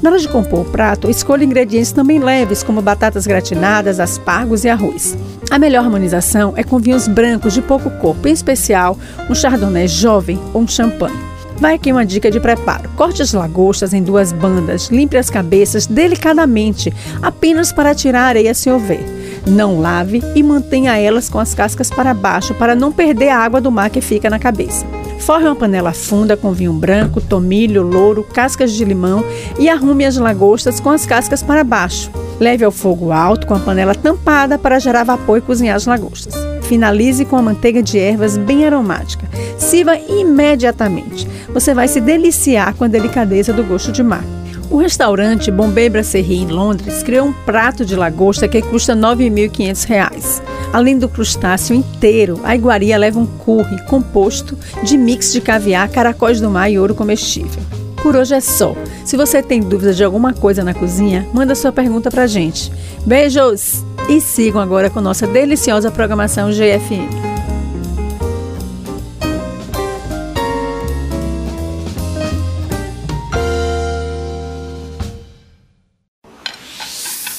Na 0.00 0.10
hora 0.10 0.20
de 0.20 0.28
compor 0.28 0.60
o 0.60 0.64
prato, 0.64 1.10
escolha 1.10 1.42
ingredientes 1.42 1.90
também 1.90 2.20
leves, 2.20 2.62
como 2.62 2.80
batatas 2.80 3.26
gratinadas, 3.26 3.98
aspargos 3.98 4.64
e 4.64 4.68
arroz. 4.68 5.16
A 5.52 5.58
melhor 5.58 5.84
harmonização 5.84 6.54
é 6.56 6.64
com 6.64 6.78
vinhos 6.78 7.06
brancos 7.06 7.52
de 7.52 7.60
pouco 7.60 7.90
corpo, 7.98 8.26
em 8.26 8.32
especial 8.32 8.98
um 9.28 9.34
chardonnay 9.34 9.86
jovem 9.86 10.40
ou 10.54 10.62
um 10.62 10.66
champanhe. 10.66 11.14
Vai 11.58 11.74
aqui 11.74 11.92
uma 11.92 12.06
dica 12.06 12.30
de 12.30 12.40
preparo. 12.40 12.88
Corte 12.96 13.20
as 13.20 13.34
lagostas 13.34 13.92
em 13.92 14.02
duas 14.02 14.32
bandas, 14.32 14.88
limpe 14.88 15.18
as 15.18 15.28
cabeças 15.28 15.86
delicadamente, 15.86 16.90
apenas 17.20 17.70
para 17.70 17.94
tirar 17.94 18.22
a 18.22 18.28
areia 18.28 18.54
se 18.54 18.70
houver. 18.70 19.04
Não 19.46 19.78
lave 19.78 20.22
e 20.34 20.42
mantenha 20.42 20.96
elas 20.96 21.28
com 21.28 21.38
as 21.38 21.52
cascas 21.52 21.90
para 21.90 22.14
baixo 22.14 22.54
para 22.54 22.74
não 22.74 22.90
perder 22.90 23.28
a 23.28 23.38
água 23.38 23.60
do 23.60 23.70
mar 23.70 23.90
que 23.90 24.00
fica 24.00 24.30
na 24.30 24.38
cabeça. 24.38 24.86
Forre 25.18 25.44
uma 25.44 25.54
panela 25.54 25.92
funda 25.92 26.34
com 26.34 26.54
vinho 26.54 26.72
branco, 26.72 27.20
tomilho, 27.20 27.82
louro, 27.82 28.24
cascas 28.24 28.72
de 28.72 28.86
limão 28.86 29.22
e 29.58 29.68
arrume 29.68 30.06
as 30.06 30.16
lagostas 30.16 30.80
com 30.80 30.88
as 30.88 31.04
cascas 31.04 31.42
para 31.42 31.62
baixo. 31.62 32.10
Leve 32.42 32.64
ao 32.64 32.72
fogo 32.72 33.12
alto 33.12 33.46
com 33.46 33.54
a 33.54 33.60
panela 33.60 33.94
tampada 33.94 34.58
para 34.58 34.80
gerar 34.80 35.04
vapor 35.04 35.38
e 35.38 35.40
cozinhar 35.40 35.76
as 35.76 35.86
lagostas. 35.86 36.34
Finalize 36.62 37.24
com 37.24 37.36
a 37.36 37.42
manteiga 37.42 37.80
de 37.80 38.00
ervas 38.00 38.36
bem 38.36 38.66
aromática. 38.66 39.28
Sirva 39.56 39.96
imediatamente. 39.96 41.28
Você 41.54 41.72
vai 41.72 41.86
se 41.86 42.00
deliciar 42.00 42.74
com 42.74 42.82
a 42.82 42.88
delicadeza 42.88 43.52
do 43.52 43.62
gosto 43.62 43.92
de 43.92 44.02
mar. 44.02 44.24
O 44.68 44.76
restaurante 44.76 45.52
Bombay 45.52 45.88
Brasserie 45.88 46.42
em 46.42 46.48
Londres 46.48 47.04
criou 47.04 47.28
um 47.28 47.32
prato 47.32 47.84
de 47.84 47.94
lagosta 47.94 48.48
que 48.48 48.60
custa 48.60 48.94
R$ 48.94 49.00
9.500. 49.00 50.42
Além 50.72 50.98
do 50.98 51.08
crustáceo 51.08 51.76
inteiro, 51.76 52.40
a 52.42 52.56
iguaria 52.56 52.98
leva 52.98 53.20
um 53.20 53.26
curry 53.26 53.86
composto 53.86 54.58
de 54.82 54.98
mix 54.98 55.32
de 55.32 55.40
caviar, 55.40 55.88
caracóis 55.90 56.40
do 56.40 56.50
mar 56.50 56.68
e 56.68 56.76
ouro 56.76 56.92
comestível. 56.92 57.62
Por 58.02 58.16
hoje 58.16 58.34
é 58.34 58.40
só. 58.40 58.74
Se 59.04 59.16
você 59.16 59.40
tem 59.40 59.60
dúvida 59.60 59.94
de 59.94 60.02
alguma 60.02 60.34
coisa 60.34 60.64
na 60.64 60.74
cozinha, 60.74 61.24
manda 61.32 61.54
sua 61.54 61.70
pergunta 61.70 62.10
pra 62.10 62.26
gente. 62.26 62.72
Beijos! 63.06 63.84
E 64.08 64.20
sigam 64.20 64.60
agora 64.60 64.90
com 64.90 65.00
nossa 65.00 65.24
deliciosa 65.24 65.88
programação 65.88 66.50
GFM. 66.50 67.32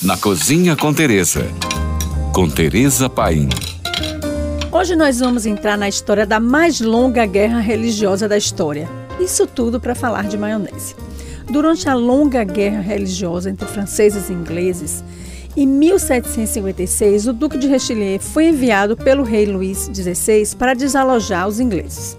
Na 0.01 0.17
Cozinha 0.17 0.77
com 0.77 0.93
Teresa. 0.93 1.45
Com 2.33 2.49
Teresa 2.49 3.09
Paim. 3.09 3.49
Hoje 4.71 4.95
nós 4.95 5.19
vamos 5.19 5.45
entrar 5.45 5.77
na 5.77 5.89
história 5.89 6.25
da 6.25 6.39
mais 6.39 6.79
longa 6.79 7.25
guerra 7.25 7.59
religiosa 7.59 8.27
da 8.27 8.37
história. 8.37 9.02
Isso 9.19 9.47
tudo 9.47 9.79
para 9.79 9.95
falar 9.95 10.27
de 10.27 10.37
maionese. 10.37 10.95
Durante 11.49 11.89
a 11.89 11.93
longa 11.93 12.43
guerra 12.43 12.81
religiosa 12.81 13.49
entre 13.49 13.67
franceses 13.67 14.29
e 14.29 14.33
ingleses, 14.33 15.03
em 15.55 15.67
1756, 15.67 17.27
o 17.27 17.33
Duque 17.33 17.59
de 17.59 17.67
Richelieu 17.67 18.19
foi 18.19 18.47
enviado 18.47 18.97
pelo 18.97 19.23
rei 19.23 19.45
Luís 19.45 19.89
XVI 19.93 20.55
para 20.57 20.73
desalojar 20.73 21.47
os 21.47 21.59
ingleses. 21.59 22.17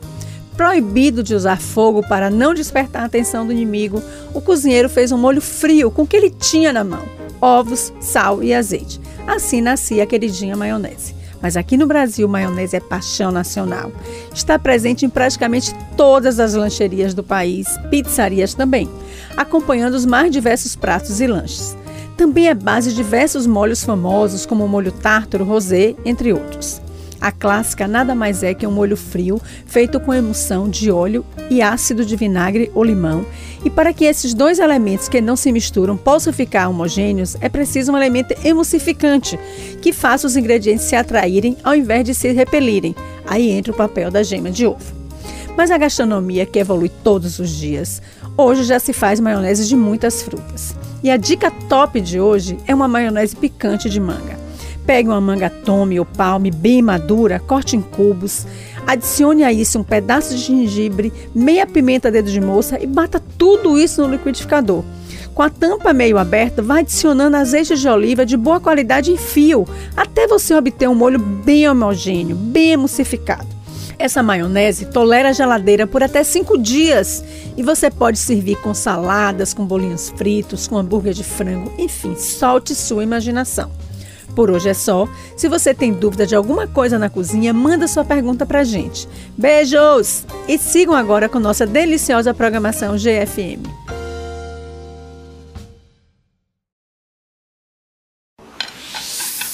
Proibido 0.56 1.20
de 1.20 1.34
usar 1.34 1.60
fogo 1.60 2.00
para 2.06 2.30
não 2.30 2.54
despertar 2.54 3.02
a 3.02 3.06
atenção 3.06 3.44
do 3.44 3.52
inimigo, 3.52 4.00
o 4.32 4.40
cozinheiro 4.40 4.88
fez 4.88 5.10
um 5.10 5.18
molho 5.18 5.40
frio 5.40 5.90
com 5.90 6.02
o 6.02 6.06
que 6.06 6.16
ele 6.16 6.30
tinha 6.30 6.72
na 6.72 6.84
mão: 6.84 7.02
ovos, 7.40 7.92
sal 7.98 8.40
e 8.40 8.54
azeite. 8.54 9.00
Assim 9.26 9.60
nascia 9.60 10.04
a 10.04 10.06
queridinha 10.06 10.56
maionese. 10.56 11.14
Mas 11.44 11.58
aqui 11.58 11.76
no 11.76 11.86
Brasil, 11.86 12.26
maionese 12.26 12.74
é 12.74 12.80
paixão 12.80 13.30
nacional. 13.30 13.92
Está 14.34 14.58
presente 14.58 15.04
em 15.04 15.10
praticamente 15.10 15.74
todas 15.94 16.40
as 16.40 16.54
lancherias 16.54 17.12
do 17.12 17.22
país, 17.22 17.68
pizzarias 17.90 18.54
também, 18.54 18.88
acompanhando 19.36 19.92
os 19.92 20.06
mais 20.06 20.30
diversos 20.30 20.74
pratos 20.74 21.20
e 21.20 21.26
lanches. 21.26 21.76
Também 22.16 22.48
é 22.48 22.54
base 22.54 22.88
de 22.88 22.96
diversos 22.96 23.46
molhos 23.46 23.84
famosos, 23.84 24.46
como 24.46 24.64
o 24.64 24.68
molho 24.68 24.90
tártaro, 24.90 25.44
rosé, 25.44 25.94
entre 26.06 26.32
outros. 26.32 26.80
A 27.24 27.32
clássica 27.32 27.88
nada 27.88 28.14
mais 28.14 28.42
é 28.42 28.52
que 28.52 28.66
um 28.66 28.70
molho 28.70 28.98
frio 28.98 29.40
feito 29.64 29.98
com 29.98 30.12
emulsão 30.12 30.68
de 30.68 30.90
óleo 30.90 31.24
e 31.48 31.62
ácido 31.62 32.04
de 32.04 32.16
vinagre 32.16 32.70
ou 32.74 32.84
limão. 32.84 33.24
E 33.64 33.70
para 33.70 33.94
que 33.94 34.04
esses 34.04 34.34
dois 34.34 34.58
elementos 34.58 35.08
que 35.08 35.22
não 35.22 35.34
se 35.34 35.50
misturam 35.50 35.96
possam 35.96 36.34
ficar 36.34 36.68
homogêneos, 36.68 37.34
é 37.40 37.48
preciso 37.48 37.92
um 37.92 37.96
elemento 37.96 38.34
emulsificante 38.46 39.40
que 39.80 39.90
faça 39.90 40.26
os 40.26 40.36
ingredientes 40.36 40.84
se 40.84 40.96
atraírem 40.96 41.56
ao 41.64 41.74
invés 41.74 42.04
de 42.04 42.14
se 42.14 42.30
repelirem. 42.30 42.94
Aí 43.26 43.48
entra 43.52 43.72
o 43.72 43.76
papel 43.76 44.10
da 44.10 44.22
gema 44.22 44.50
de 44.50 44.66
ovo. 44.66 44.92
Mas 45.56 45.70
a 45.70 45.78
gastronomia 45.78 46.44
que 46.44 46.58
evolui 46.58 46.90
todos 46.90 47.38
os 47.38 47.48
dias. 47.48 48.02
Hoje 48.36 48.64
já 48.64 48.78
se 48.78 48.92
faz 48.92 49.18
maionese 49.18 49.66
de 49.66 49.76
muitas 49.76 50.20
frutas. 50.20 50.76
E 51.02 51.10
a 51.10 51.16
dica 51.16 51.50
top 51.70 52.02
de 52.02 52.20
hoje 52.20 52.58
é 52.66 52.74
uma 52.74 52.86
maionese 52.86 53.34
picante 53.34 53.88
de 53.88 53.98
manga. 53.98 54.43
Pegue 54.86 55.08
uma 55.08 55.20
manga 55.20 55.48
tome 55.48 55.98
ou 55.98 56.04
palme 56.04 56.50
bem 56.50 56.82
madura, 56.82 57.40
corte 57.40 57.76
em 57.76 57.80
cubos, 57.80 58.46
adicione 58.86 59.42
a 59.42 59.52
isso 59.52 59.78
um 59.78 59.82
pedaço 59.82 60.34
de 60.34 60.40
gengibre, 60.40 61.12
meia 61.34 61.66
pimenta 61.66 62.10
dedo 62.10 62.30
de 62.30 62.40
moça 62.40 62.78
e 62.82 62.86
bata 62.86 63.22
tudo 63.38 63.78
isso 63.78 64.02
no 64.02 64.12
liquidificador. 64.12 64.84
Com 65.34 65.42
a 65.42 65.50
tampa 65.50 65.92
meio 65.92 66.16
aberta, 66.16 66.62
vá 66.62 66.78
adicionando 66.78 67.36
azeite 67.36 67.76
de 67.76 67.88
oliva 67.88 68.24
de 68.24 68.36
boa 68.36 68.60
qualidade 68.60 69.10
em 69.10 69.16
fio, 69.16 69.66
até 69.96 70.28
você 70.28 70.54
obter 70.54 70.88
um 70.88 70.94
molho 70.94 71.18
bem 71.18 71.68
homogêneo, 71.68 72.36
bem 72.36 72.72
emulsificado. 72.72 73.48
Essa 73.98 74.22
maionese 74.22 74.86
tolera 74.86 75.30
a 75.30 75.32
geladeira 75.32 75.86
por 75.86 76.02
até 76.02 76.22
5 76.22 76.58
dias 76.58 77.24
e 77.56 77.62
você 77.62 77.90
pode 77.90 78.18
servir 78.18 78.56
com 78.56 78.74
saladas, 78.74 79.54
com 79.54 79.64
bolinhos 79.64 80.10
fritos, 80.10 80.68
com 80.68 80.76
hambúrguer 80.76 81.14
de 81.14 81.24
frango, 81.24 81.72
enfim, 81.78 82.14
solte 82.16 82.74
sua 82.74 83.02
imaginação. 83.02 83.70
Por 84.34 84.50
hoje 84.50 84.68
é 84.68 84.74
só. 84.74 85.08
Se 85.36 85.48
você 85.48 85.74
tem 85.74 85.92
dúvida 85.92 86.26
de 86.26 86.34
alguma 86.34 86.66
coisa 86.66 86.98
na 86.98 87.08
cozinha, 87.08 87.52
manda 87.52 87.86
sua 87.86 88.04
pergunta 88.04 88.44
pra 88.44 88.64
gente. 88.64 89.08
Beijos! 89.36 90.24
E 90.48 90.58
sigam 90.58 90.94
agora 90.94 91.28
com 91.28 91.38
nossa 91.38 91.66
deliciosa 91.66 92.34
programação 92.34 92.96
GFM. 92.96 93.84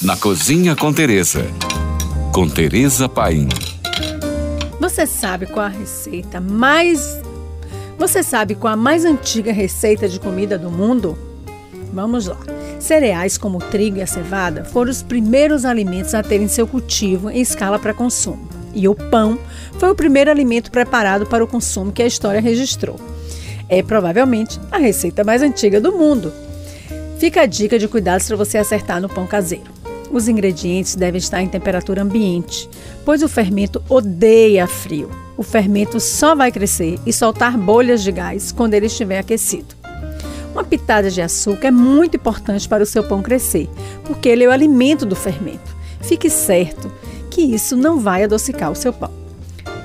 Na 0.03 0.17
Cozinha 0.17 0.75
com 0.75 0.93
Teresa. 0.95 1.45
Com 2.33 2.49
Teresa 2.49 3.07
Paim. 3.07 3.49
Você 4.81 5.07
sabe 5.07 5.45
qual 5.45 5.67
a 5.67 5.69
receita 5.69 6.41
mais. 6.41 7.21
Você 7.99 8.23
sabe 8.23 8.55
qual 8.55 8.73
a 8.73 8.77
mais 8.77 9.05
antiga 9.05 9.53
receita 9.53 10.09
de 10.09 10.19
comida 10.19 10.59
do 10.59 10.71
mundo? 10.71 11.19
Vamos 11.93 12.27
lá. 12.27 12.39
Cereais 12.81 13.37
como 13.37 13.59
o 13.59 13.61
trigo 13.61 13.99
e 13.99 14.03
a 14.03 14.07
cevada 14.07 14.65
foram 14.65 14.91
os 14.91 15.03
primeiros 15.03 15.65
alimentos 15.65 16.15
a 16.15 16.23
terem 16.23 16.49
seu 16.49 16.67
cultivo 16.67 17.31
em 17.31 17.41
escala 17.41 17.79
para 17.79 17.95
consumo. 17.95 18.49
E 18.75 18.89
o 18.89 18.95
pão 18.95 19.39
foi 19.79 19.91
o 19.91 19.95
primeiro 19.95 20.31
alimento 20.31 20.71
preparado 20.71 21.27
para 21.27 21.45
o 21.45 21.47
consumo 21.47 21.93
que 21.93 22.03
a 22.03 22.07
história 22.07 22.41
registrou. 22.41 22.97
É 23.69 23.83
provavelmente 23.83 24.59
a 24.71 24.79
receita 24.79 25.23
mais 25.23 25.43
antiga 25.43 25.81
do 25.81 25.93
mundo. 25.93 26.33
Fica 27.19 27.43
a 27.43 27.47
dica 27.47 27.79
de 27.79 27.87
cuidados 27.87 28.27
para 28.27 28.37
você 28.37 28.57
acertar 28.57 29.01
no 29.01 29.09
pão 29.09 29.27
caseiro. 29.27 29.71
Os 30.11 30.27
ingredientes 30.27 30.97
devem 30.97 31.19
estar 31.19 31.41
em 31.43 31.49
temperatura 31.49 32.03
ambiente, 32.03 32.69
pois 33.05 33.23
o 33.23 33.29
fermento 33.29 33.83
odeia 33.89 34.67
frio. 34.67 35.11
O 35.37 35.43
fermento 35.43 36.01
só 36.01 36.35
vai 36.35 36.51
crescer 36.51 36.99
e 37.07 37.13
soltar 37.13 37.57
bolhas 37.57 38.03
de 38.03 38.11
gás 38.11 38.51
quando 38.51 38.75
ele 38.75 38.87
estiver 38.87 39.19
aquecido. 39.19 39.80
Uma 40.53 40.65
pitada 40.65 41.11
de 41.11 41.23
açúcar 41.23 41.69
é 41.69 41.71
muito 41.71 42.17
importante 42.17 42.69
para 42.69 42.83
o 42.83 42.87
seu 42.87 43.05
pão 43.05 43.23
crescer, 43.23 43.69
porque 44.05 44.29
ele 44.29 44.45
é 44.45 44.49
o 44.49 44.53
alimento 44.53 45.07
do 45.07 45.15
fermento. 45.15 45.77
Fique 46.01 46.29
certo 46.29 46.91
que 47.31 47.41
isso 47.41 47.77
não 47.77 48.01
vai 48.01 48.25
adocicar 48.25 48.71
o 48.71 48.75
seu 48.77 48.93
pão. 48.93 49.11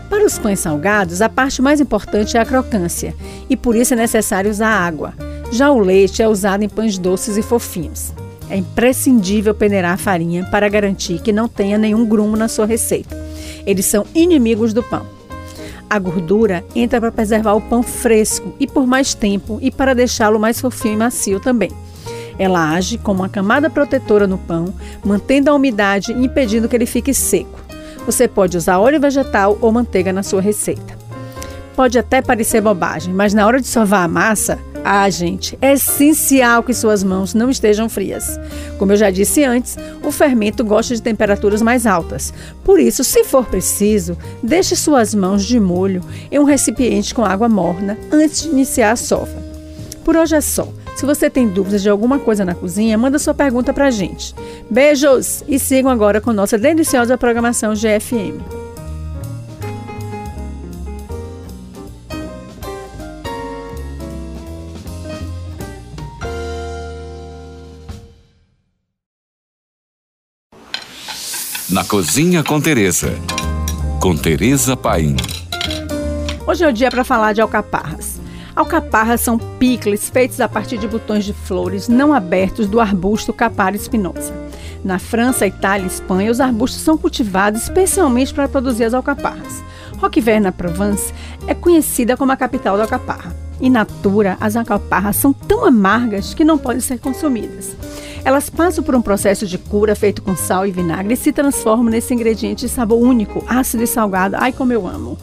Para 0.10 0.25
os 0.25 0.39
pães 0.39 0.60
salgados, 0.60 1.21
a 1.21 1.30
parte 1.30 1.62
mais 1.62 1.80
importante 1.80 2.38
é 2.38 2.39
a 2.39 2.45
crocância, 2.45 3.13
e 3.49 3.56
por 3.56 3.75
isso 3.75 3.93
é 3.93 3.97
necessário 3.97 4.49
usar 4.49 4.69
água. 4.69 5.13
Já 5.51 5.69
o 5.71 5.80
leite 5.80 6.21
é 6.21 6.28
usado 6.28 6.63
em 6.63 6.69
pães 6.69 6.97
doces 6.97 7.38
e 7.38 7.43
fofinhos. 7.43 8.12
É 8.49 8.58
imprescindível 8.58 9.54
peneirar 9.54 9.93
a 9.93 9.97
farinha 9.97 10.45
para 10.51 10.69
garantir 10.69 11.21
que 11.21 11.34
não 11.34 11.47
tenha 11.47 11.78
nenhum 11.78 12.06
grumo 12.06 12.36
na 12.36 12.47
sua 12.47 12.65
receita. 12.65 13.15
Eles 13.65 13.86
são 13.86 14.06
inimigos 14.13 14.73
do 14.73 14.84
pão. 14.84 15.14
A 15.89 16.00
gordura 16.00 16.65
entra 16.76 17.00
para 17.00 17.12
preservar 17.12 17.54
o 17.54 17.62
pão 17.62 17.84
fresco 17.84 18.54
e 18.60 18.65
por 18.65 18.88
mais 18.88 19.13
tempo 19.13 19.60
e 19.62 19.69
para 19.69 19.93
deixá-lo 19.93 20.39
mais 20.39 20.60
fofinho 20.60 20.95
e 20.95 20.98
macio 20.98 21.39
também. 21.39 21.71
Ela 22.38 22.74
age 22.74 22.98
como 22.98 23.21
uma 23.21 23.30
camada 23.30 23.69
protetora 23.69 24.28
no 24.28 24.38
pão, 24.38 24.74
mantendo 25.04 25.50
a 25.50 25.54
umidade 25.54 26.12
e 26.12 26.26
impedindo 26.26 26.67
que 26.67 26.76
ele 26.76 26.86
fique 26.86 27.13
seco. 27.13 27.60
Você 28.06 28.28
pode 28.28 28.58
usar 28.58 28.80
óleo 28.80 29.00
vegetal 29.00 29.58
ou 29.62 29.71
manteiga 29.71 30.12
na 30.12 30.21
sua 30.21 30.41
receita. 30.41 30.95
Pode 31.76 31.98
até 31.98 32.21
parecer 32.21 32.62
bobagem, 32.62 33.13
mas 33.13 33.34
na 33.34 33.45
hora 33.45 33.60
de 33.60 33.67
sovar 33.67 34.04
a 34.04 34.08
massa, 34.08 34.60
ah, 34.88 35.10
gente, 35.10 35.58
é 35.63 35.74
essencial 35.74 36.62
que 36.62 36.71
suas 36.71 37.04
mãos 37.04 37.34
não 37.34 37.50
estejam 37.50 37.89
frias. 37.89 38.39
Como 38.78 38.91
eu 38.91 38.98
já 38.98 39.10
disse 39.10 39.43
antes, 39.43 39.76
o 40.04 40.12
fermento 40.12 40.63
gosta 40.63 40.93
de 40.93 41.02
temperaturas 41.02 41.60
mais 41.60 41.88
altas. 41.88 42.32
Por 42.63 42.80
isso, 42.80 43.04
se 43.04 43.24
for 43.24 43.48
preciso, 43.48 44.15
deixe 44.43 44.76
suas 44.76 45.15
mãos 45.15 45.43
de 45.43 45.60
molho 45.60 46.04
em 46.32 46.38
um 46.38 46.43
recipiente 46.43 47.15
com 47.15 47.26
água 47.26 47.50
morna 47.50 47.98
antes 48.12 48.43
de 48.43 48.50
iniciar 48.50 48.91
a 48.91 48.95
sova. 48.95 49.43
Por 50.04 50.15
hoje 50.15 50.36
é 50.36 50.41
só. 50.41 50.67
Se 50.95 51.04
você 51.04 51.32
tem 51.32 51.48
dúvidas 51.48 51.82
de 51.82 51.89
alguma 51.89 52.19
coisa 52.19 52.45
na 52.45 52.54
cozinha, 52.54 52.95
manda 52.95 53.17
sua 53.17 53.34
pergunta 53.34 53.74
pra 53.74 53.89
gente. 53.89 54.36
Beijos! 54.69 55.43
E 55.48 55.58
sigam 55.58 55.89
agora 55.89 56.21
com 56.21 56.32
nossa 56.32 56.60
deliciosa 56.60 57.17
programação 57.17 57.74
GFM. 57.74 58.64
Na 71.75 71.83
Cozinha 71.83 72.41
com 72.41 72.61
Teresa. 72.61 73.13
Com 73.99 74.15
Teresa 74.15 74.77
Paim. 74.77 75.17
Hoje 76.47 76.63
é 76.63 76.69
o 76.69 76.71
dia 76.71 76.89
para 76.89 77.03
falar 77.03 77.33
de 77.33 77.41
alcaparras. 77.41 78.17
Alcaparras 78.55 79.19
são 79.19 79.38
picles 79.38 80.09
feitos 80.09 80.39
a 80.39 80.47
partir 80.47 80.77
de 80.77 80.88
botões 80.88 81.25
de 81.25 81.33
flores 81.33 81.89
não 81.89 82.13
abertos 82.13 82.67
do 82.67 82.79
arbusto 82.79 83.33
Capara 83.33 83.75
espinosa. 83.75 84.33
Na 84.85 84.99
França, 84.99 85.45
Itália 85.45 85.83
e 85.83 85.88
Espanha, 85.88 86.31
os 86.31 86.39
arbustos 86.39 86.79
são 86.79 86.97
cultivados 86.97 87.63
especialmente 87.63 88.33
para 88.33 88.47
produzir 88.47 88.85
as 88.85 88.93
alcaparras. 88.93 89.61
Roquevert, 89.97 90.41
na 90.41 90.53
Provence, 90.53 91.13
é 91.45 91.53
conhecida 91.53 92.15
como 92.15 92.31
a 92.31 92.38
capital 92.38 92.77
da 92.77 92.83
alcaparra. 92.83 93.35
In 93.59 93.71
natura, 93.71 94.38
as 94.39 94.55
alcaparras 94.55 95.17
são 95.17 95.33
tão 95.33 95.65
amargas 95.65 96.33
que 96.33 96.45
não 96.45 96.57
podem 96.57 96.79
ser 96.79 96.99
consumidas. 96.99 97.75
Elas 98.25 98.49
passam 98.49 98.83
por 98.83 98.95
um 98.95 99.03
processo 99.03 99.45
de 99.45 99.55
cura 99.55 99.95
feito 99.95 100.23
com 100.23 100.35
sal 100.35 100.65
e 100.65 100.71
vinagre 100.71 101.13
e 101.13 101.17
se 101.17 101.31
transformam 101.31 101.91
nesse 101.91 102.11
ingrediente 102.11 102.65
de 102.65 102.71
sabor 102.71 102.99
único, 102.99 103.43
ácido 103.47 103.83
e 103.83 103.88
salgado. 103.88 104.35
Ai, 104.39 104.51
como 104.51 104.73
eu 104.73 104.88
amo! 104.88 105.15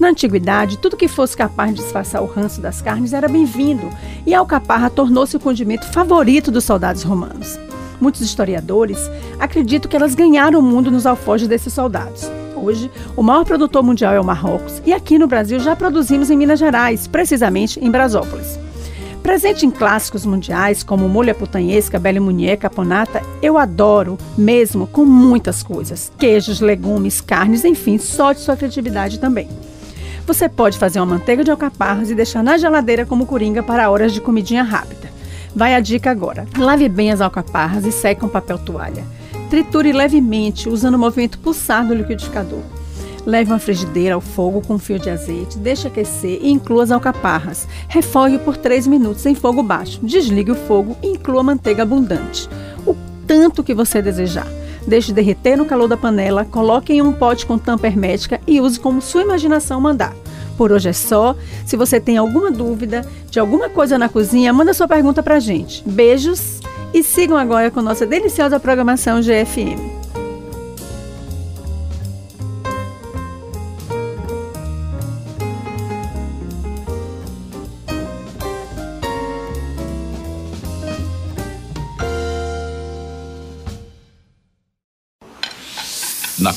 Na 0.00 0.08
antiguidade, 0.08 0.76
tudo 0.76 0.96
que 0.96 1.06
fosse 1.06 1.36
capaz 1.36 1.72
de 1.72 1.80
disfarçar 1.80 2.20
o 2.20 2.26
ranço 2.26 2.60
das 2.60 2.82
carnes 2.82 3.12
era 3.12 3.28
bem-vindo, 3.28 3.88
e 4.26 4.34
a 4.34 4.40
alcaparra 4.40 4.90
tornou-se 4.90 5.36
o 5.36 5.40
condimento 5.40 5.86
favorito 5.92 6.50
dos 6.50 6.64
soldados 6.64 7.04
romanos. 7.04 7.56
Muitos 8.00 8.20
historiadores 8.20 8.98
acreditam 9.38 9.88
que 9.88 9.96
elas 9.96 10.16
ganharam 10.16 10.58
o 10.58 10.62
mundo 10.62 10.90
nos 10.90 11.06
alforjes 11.06 11.46
desses 11.46 11.72
soldados. 11.72 12.28
Hoje, 12.56 12.90
o 13.16 13.22
maior 13.22 13.44
produtor 13.44 13.84
mundial 13.84 14.12
é 14.12 14.20
o 14.20 14.24
Marrocos, 14.24 14.82
e 14.84 14.92
aqui 14.92 15.20
no 15.20 15.28
Brasil 15.28 15.60
já 15.60 15.76
produzimos 15.76 16.30
em 16.30 16.36
Minas 16.36 16.58
Gerais, 16.58 17.06
precisamente 17.06 17.78
em 17.78 17.90
Brasópolis. 17.90 18.58
Presente 19.30 19.64
em 19.64 19.70
clássicos 19.70 20.26
mundiais 20.26 20.82
como 20.82 21.08
molho 21.08 21.32
putanhesca, 21.36 22.00
belle 22.00 22.18
munier, 22.18 22.58
caponata, 22.58 23.22
eu 23.40 23.56
adoro, 23.56 24.18
mesmo 24.36 24.88
com 24.88 25.04
muitas 25.04 25.62
coisas. 25.62 26.10
Queijos, 26.18 26.58
legumes, 26.58 27.20
carnes, 27.20 27.64
enfim, 27.64 27.96
só 27.96 28.32
de 28.32 28.40
sua 28.40 28.56
criatividade 28.56 29.20
também. 29.20 29.48
Você 30.26 30.48
pode 30.48 30.76
fazer 30.78 30.98
uma 30.98 31.14
manteiga 31.14 31.44
de 31.44 31.50
alcaparras 31.52 32.10
e 32.10 32.14
deixar 32.16 32.42
na 32.42 32.58
geladeira 32.58 33.06
como 33.06 33.24
coringa 33.24 33.62
para 33.62 33.88
horas 33.88 34.12
de 34.12 34.20
comidinha 34.20 34.64
rápida. 34.64 35.08
Vai 35.54 35.76
a 35.76 35.80
dica 35.80 36.10
agora. 36.10 36.44
Lave 36.58 36.88
bem 36.88 37.12
as 37.12 37.20
alcaparras 37.20 37.86
e 37.86 37.92
seque 37.92 38.22
com 38.22 38.28
papel 38.28 38.58
toalha. 38.58 39.04
Triture 39.48 39.92
levemente 39.92 40.68
usando 40.68 40.96
o 40.96 40.98
movimento 40.98 41.38
pulsar 41.38 41.86
do 41.86 41.94
liquidificador. 41.94 42.62
Leve 43.26 43.50
uma 43.50 43.58
frigideira 43.58 44.14
ao 44.14 44.20
fogo 44.20 44.60
com 44.60 44.74
um 44.74 44.78
fio 44.78 44.98
de 44.98 45.10
azeite, 45.10 45.58
deixe 45.58 45.86
aquecer 45.86 46.38
e 46.42 46.50
inclua 46.50 46.84
as 46.84 46.90
alcaparras. 46.90 47.68
Refogue 47.88 48.38
por 48.38 48.56
3 48.56 48.86
minutos 48.86 49.26
em 49.26 49.34
fogo 49.34 49.62
baixo. 49.62 50.00
Desligue 50.02 50.52
o 50.52 50.54
fogo 50.56 50.96
e 51.02 51.08
inclua 51.08 51.42
manteiga 51.42 51.82
abundante. 51.82 52.48
O 52.86 52.94
tanto 53.26 53.62
que 53.62 53.74
você 53.74 54.00
desejar. 54.00 54.46
Deixe 54.86 55.12
derreter 55.12 55.56
no 55.56 55.66
calor 55.66 55.86
da 55.86 55.96
panela, 55.96 56.44
coloque 56.44 56.92
em 56.92 57.02
um 57.02 57.12
pote 57.12 57.44
com 57.44 57.58
tampa 57.58 57.86
hermética 57.86 58.40
e 58.46 58.60
use 58.60 58.80
como 58.80 59.02
sua 59.02 59.22
imaginação 59.22 59.80
mandar. 59.80 60.14
Por 60.56 60.72
hoje 60.72 60.88
é 60.88 60.92
só. 60.92 61.36
Se 61.64 61.76
você 61.76 62.00
tem 62.00 62.16
alguma 62.16 62.50
dúvida 62.50 63.06
de 63.30 63.38
alguma 63.38 63.68
coisa 63.68 63.98
na 63.98 64.08
cozinha, 64.08 64.52
manda 64.52 64.74
sua 64.74 64.88
pergunta 64.88 65.22
pra 65.22 65.38
gente. 65.38 65.82
Beijos 65.86 66.60
e 66.92 67.02
sigam 67.02 67.36
agora 67.36 67.70
com 67.70 67.80
nossa 67.80 68.06
deliciosa 68.06 68.58
programação 68.58 69.20
GFM. 69.20 69.99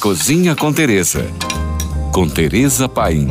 Cozinha 0.03 0.53
com 0.53 0.73
Teresa. 0.73 1.25
Com 2.11 2.27
Teresa 2.27 2.89
Paim. 2.89 3.29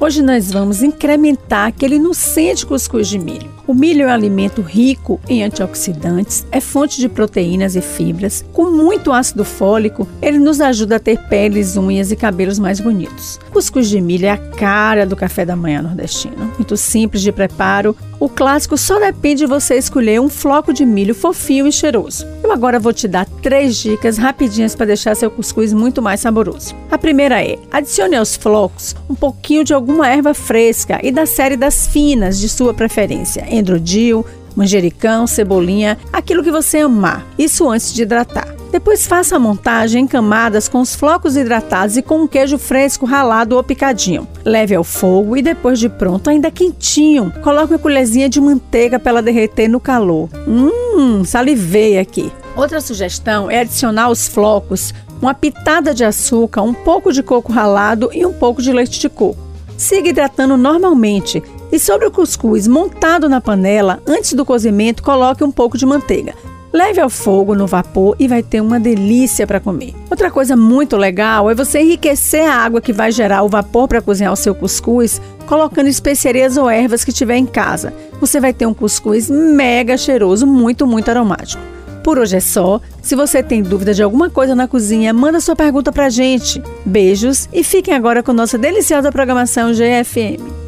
Hoje 0.00 0.22
nós 0.22 0.50
vamos 0.50 0.82
incrementar 0.82 1.68
aquele 1.68 1.96
inocente 1.96 2.64
cuscuz 2.64 3.06
de 3.06 3.18
milho. 3.18 3.52
O 3.66 3.74
milho 3.74 4.04
é 4.04 4.06
um 4.06 4.10
alimento 4.10 4.62
rico 4.62 5.20
em 5.28 5.44
antioxidantes, 5.44 6.46
é 6.50 6.58
fonte 6.58 6.98
de 6.98 7.06
proteínas 7.06 7.76
e 7.76 7.82
fibras. 7.82 8.42
Com 8.50 8.70
muito 8.70 9.12
ácido 9.12 9.44
fólico, 9.44 10.08
ele 10.22 10.38
nos 10.38 10.58
ajuda 10.58 10.96
a 10.96 10.98
ter 10.98 11.18
peles, 11.28 11.76
unhas 11.76 12.10
e 12.10 12.16
cabelos 12.16 12.58
mais 12.58 12.80
bonitos. 12.80 13.38
Cuscuz 13.52 13.90
de 13.90 14.00
milho 14.00 14.24
é 14.24 14.30
a 14.30 14.38
cara 14.38 15.04
do 15.04 15.14
café 15.14 15.44
da 15.44 15.54
manhã 15.54 15.82
nordestino. 15.82 16.50
Muito 16.58 16.78
simples 16.78 17.22
de 17.22 17.30
preparo. 17.30 17.94
O 18.22 18.28
clássico 18.28 18.78
só 18.78 19.00
depende 19.00 19.40
de 19.40 19.46
você 19.46 19.74
escolher 19.74 20.20
um 20.20 20.28
floco 20.28 20.72
de 20.72 20.86
milho 20.86 21.12
fofinho 21.12 21.66
e 21.66 21.72
cheiroso. 21.72 22.24
Eu 22.40 22.52
agora 22.52 22.78
vou 22.78 22.92
te 22.92 23.08
dar 23.08 23.26
três 23.42 23.76
dicas 23.76 24.16
rapidinhas 24.16 24.76
para 24.76 24.86
deixar 24.86 25.16
seu 25.16 25.28
cuscuz 25.28 25.72
muito 25.72 26.00
mais 26.00 26.20
saboroso. 26.20 26.72
A 26.88 26.96
primeira 26.96 27.44
é: 27.44 27.58
adicione 27.68 28.14
aos 28.14 28.36
flocos 28.36 28.94
um 29.10 29.14
pouquinho 29.16 29.64
de 29.64 29.74
alguma 29.74 30.08
erva 30.08 30.34
fresca 30.34 31.00
e 31.02 31.10
da 31.10 31.26
série 31.26 31.56
das 31.56 31.88
finas 31.88 32.38
de 32.38 32.48
sua 32.48 32.72
preferência 32.72 33.44
endrodil, 33.50 34.24
manjericão, 34.56 35.26
cebolinha, 35.26 35.98
aquilo 36.12 36.42
que 36.42 36.50
você 36.50 36.78
amar. 36.78 37.26
Isso 37.38 37.68
antes 37.68 37.92
de 37.92 38.02
hidratar. 38.02 38.54
Depois 38.72 39.06
faça 39.06 39.36
a 39.36 39.38
montagem 39.38 40.04
em 40.04 40.06
camadas 40.06 40.66
com 40.66 40.80
os 40.80 40.94
flocos 40.94 41.36
hidratados 41.36 41.98
e 41.98 42.02
com 42.02 42.22
um 42.22 42.26
queijo 42.26 42.56
fresco 42.56 43.04
ralado 43.04 43.54
ou 43.54 43.62
picadinho. 43.62 44.26
Leve 44.46 44.74
ao 44.74 44.82
fogo 44.82 45.36
e 45.36 45.42
depois 45.42 45.78
de 45.78 45.90
pronto, 45.90 46.30
ainda 46.30 46.50
quentinho, 46.50 47.30
coloque 47.42 47.74
uma 47.74 47.78
colherzinha 47.78 48.30
de 48.30 48.40
manteiga 48.40 48.98
para 48.98 49.10
ela 49.10 49.22
derreter 49.22 49.68
no 49.68 49.78
calor. 49.78 50.30
Hum, 50.48 51.22
salivei 51.22 51.98
aqui. 51.98 52.32
Outra 52.56 52.80
sugestão 52.80 53.50
é 53.50 53.60
adicionar 53.60 54.04
aos 54.04 54.26
flocos 54.26 54.94
uma 55.20 55.34
pitada 55.34 55.94
de 55.94 56.02
açúcar, 56.02 56.62
um 56.62 56.74
pouco 56.74 57.12
de 57.12 57.22
coco 57.22 57.52
ralado 57.52 58.10
e 58.12 58.24
um 58.24 58.32
pouco 58.32 58.62
de 58.62 58.72
leite 58.72 58.98
de 58.98 59.08
coco. 59.08 59.38
Siga 59.76 60.08
hidratando 60.08 60.56
normalmente 60.56 61.42
e 61.72 61.78
sobre 61.78 62.06
o 62.06 62.10
cuscuz 62.10 62.68
montado 62.68 63.30
na 63.30 63.40
panela, 63.40 64.02
antes 64.06 64.34
do 64.34 64.44
cozimento, 64.44 65.02
coloque 65.02 65.42
um 65.42 65.50
pouco 65.50 65.78
de 65.78 65.86
manteiga. 65.86 66.34
Leve 66.70 67.00
ao 67.00 67.10
fogo 67.10 67.54
no 67.54 67.66
vapor 67.66 68.14
e 68.18 68.28
vai 68.28 68.42
ter 68.42 68.60
uma 68.60 68.78
delícia 68.78 69.46
para 69.46 69.60
comer. 69.60 69.94
Outra 70.10 70.30
coisa 70.30 70.56
muito 70.56 70.96
legal 70.96 71.50
é 71.50 71.54
você 71.54 71.80
enriquecer 71.80 72.48
a 72.48 72.54
água 72.54 72.80
que 72.80 72.92
vai 72.92 73.10
gerar 73.10 73.42
o 73.42 73.48
vapor 73.48 73.88
para 73.88 74.00
cozinhar 74.00 74.32
o 74.32 74.36
seu 74.36 74.54
cuscuz, 74.54 75.20
colocando 75.46 75.88
especiarias 75.88 76.56
ou 76.56 76.70
ervas 76.70 77.04
que 77.04 77.12
tiver 77.12 77.36
em 77.36 77.46
casa. 77.46 77.92
Você 78.20 78.40
vai 78.40 78.52
ter 78.54 78.66
um 78.66 78.72
cuscuz 78.72 79.28
mega 79.28 79.98
cheiroso, 79.98 80.46
muito, 80.46 80.86
muito 80.86 81.10
aromático. 81.10 81.62
Por 82.02 82.18
hoje 82.18 82.36
é 82.36 82.40
só. 82.40 82.80
Se 83.02 83.14
você 83.14 83.42
tem 83.42 83.62
dúvida 83.62 83.92
de 83.92 84.02
alguma 84.02 84.30
coisa 84.30 84.54
na 84.54 84.66
cozinha, 84.66 85.12
manda 85.12 85.40
sua 85.40 85.54
pergunta 85.54 85.92
pra 85.92 86.08
gente. 86.08 86.62
Beijos 86.84 87.48
e 87.52 87.62
fiquem 87.62 87.94
agora 87.94 88.22
com 88.22 88.32
nossa 88.32 88.56
deliciosa 88.56 89.12
programação 89.12 89.72
GFM. 89.72 90.61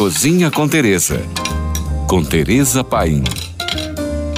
Cozinha 0.00 0.50
com 0.50 0.66
Teresa. 0.66 1.20
Com 2.08 2.24
Teresa 2.24 2.82
Paim. 2.82 3.22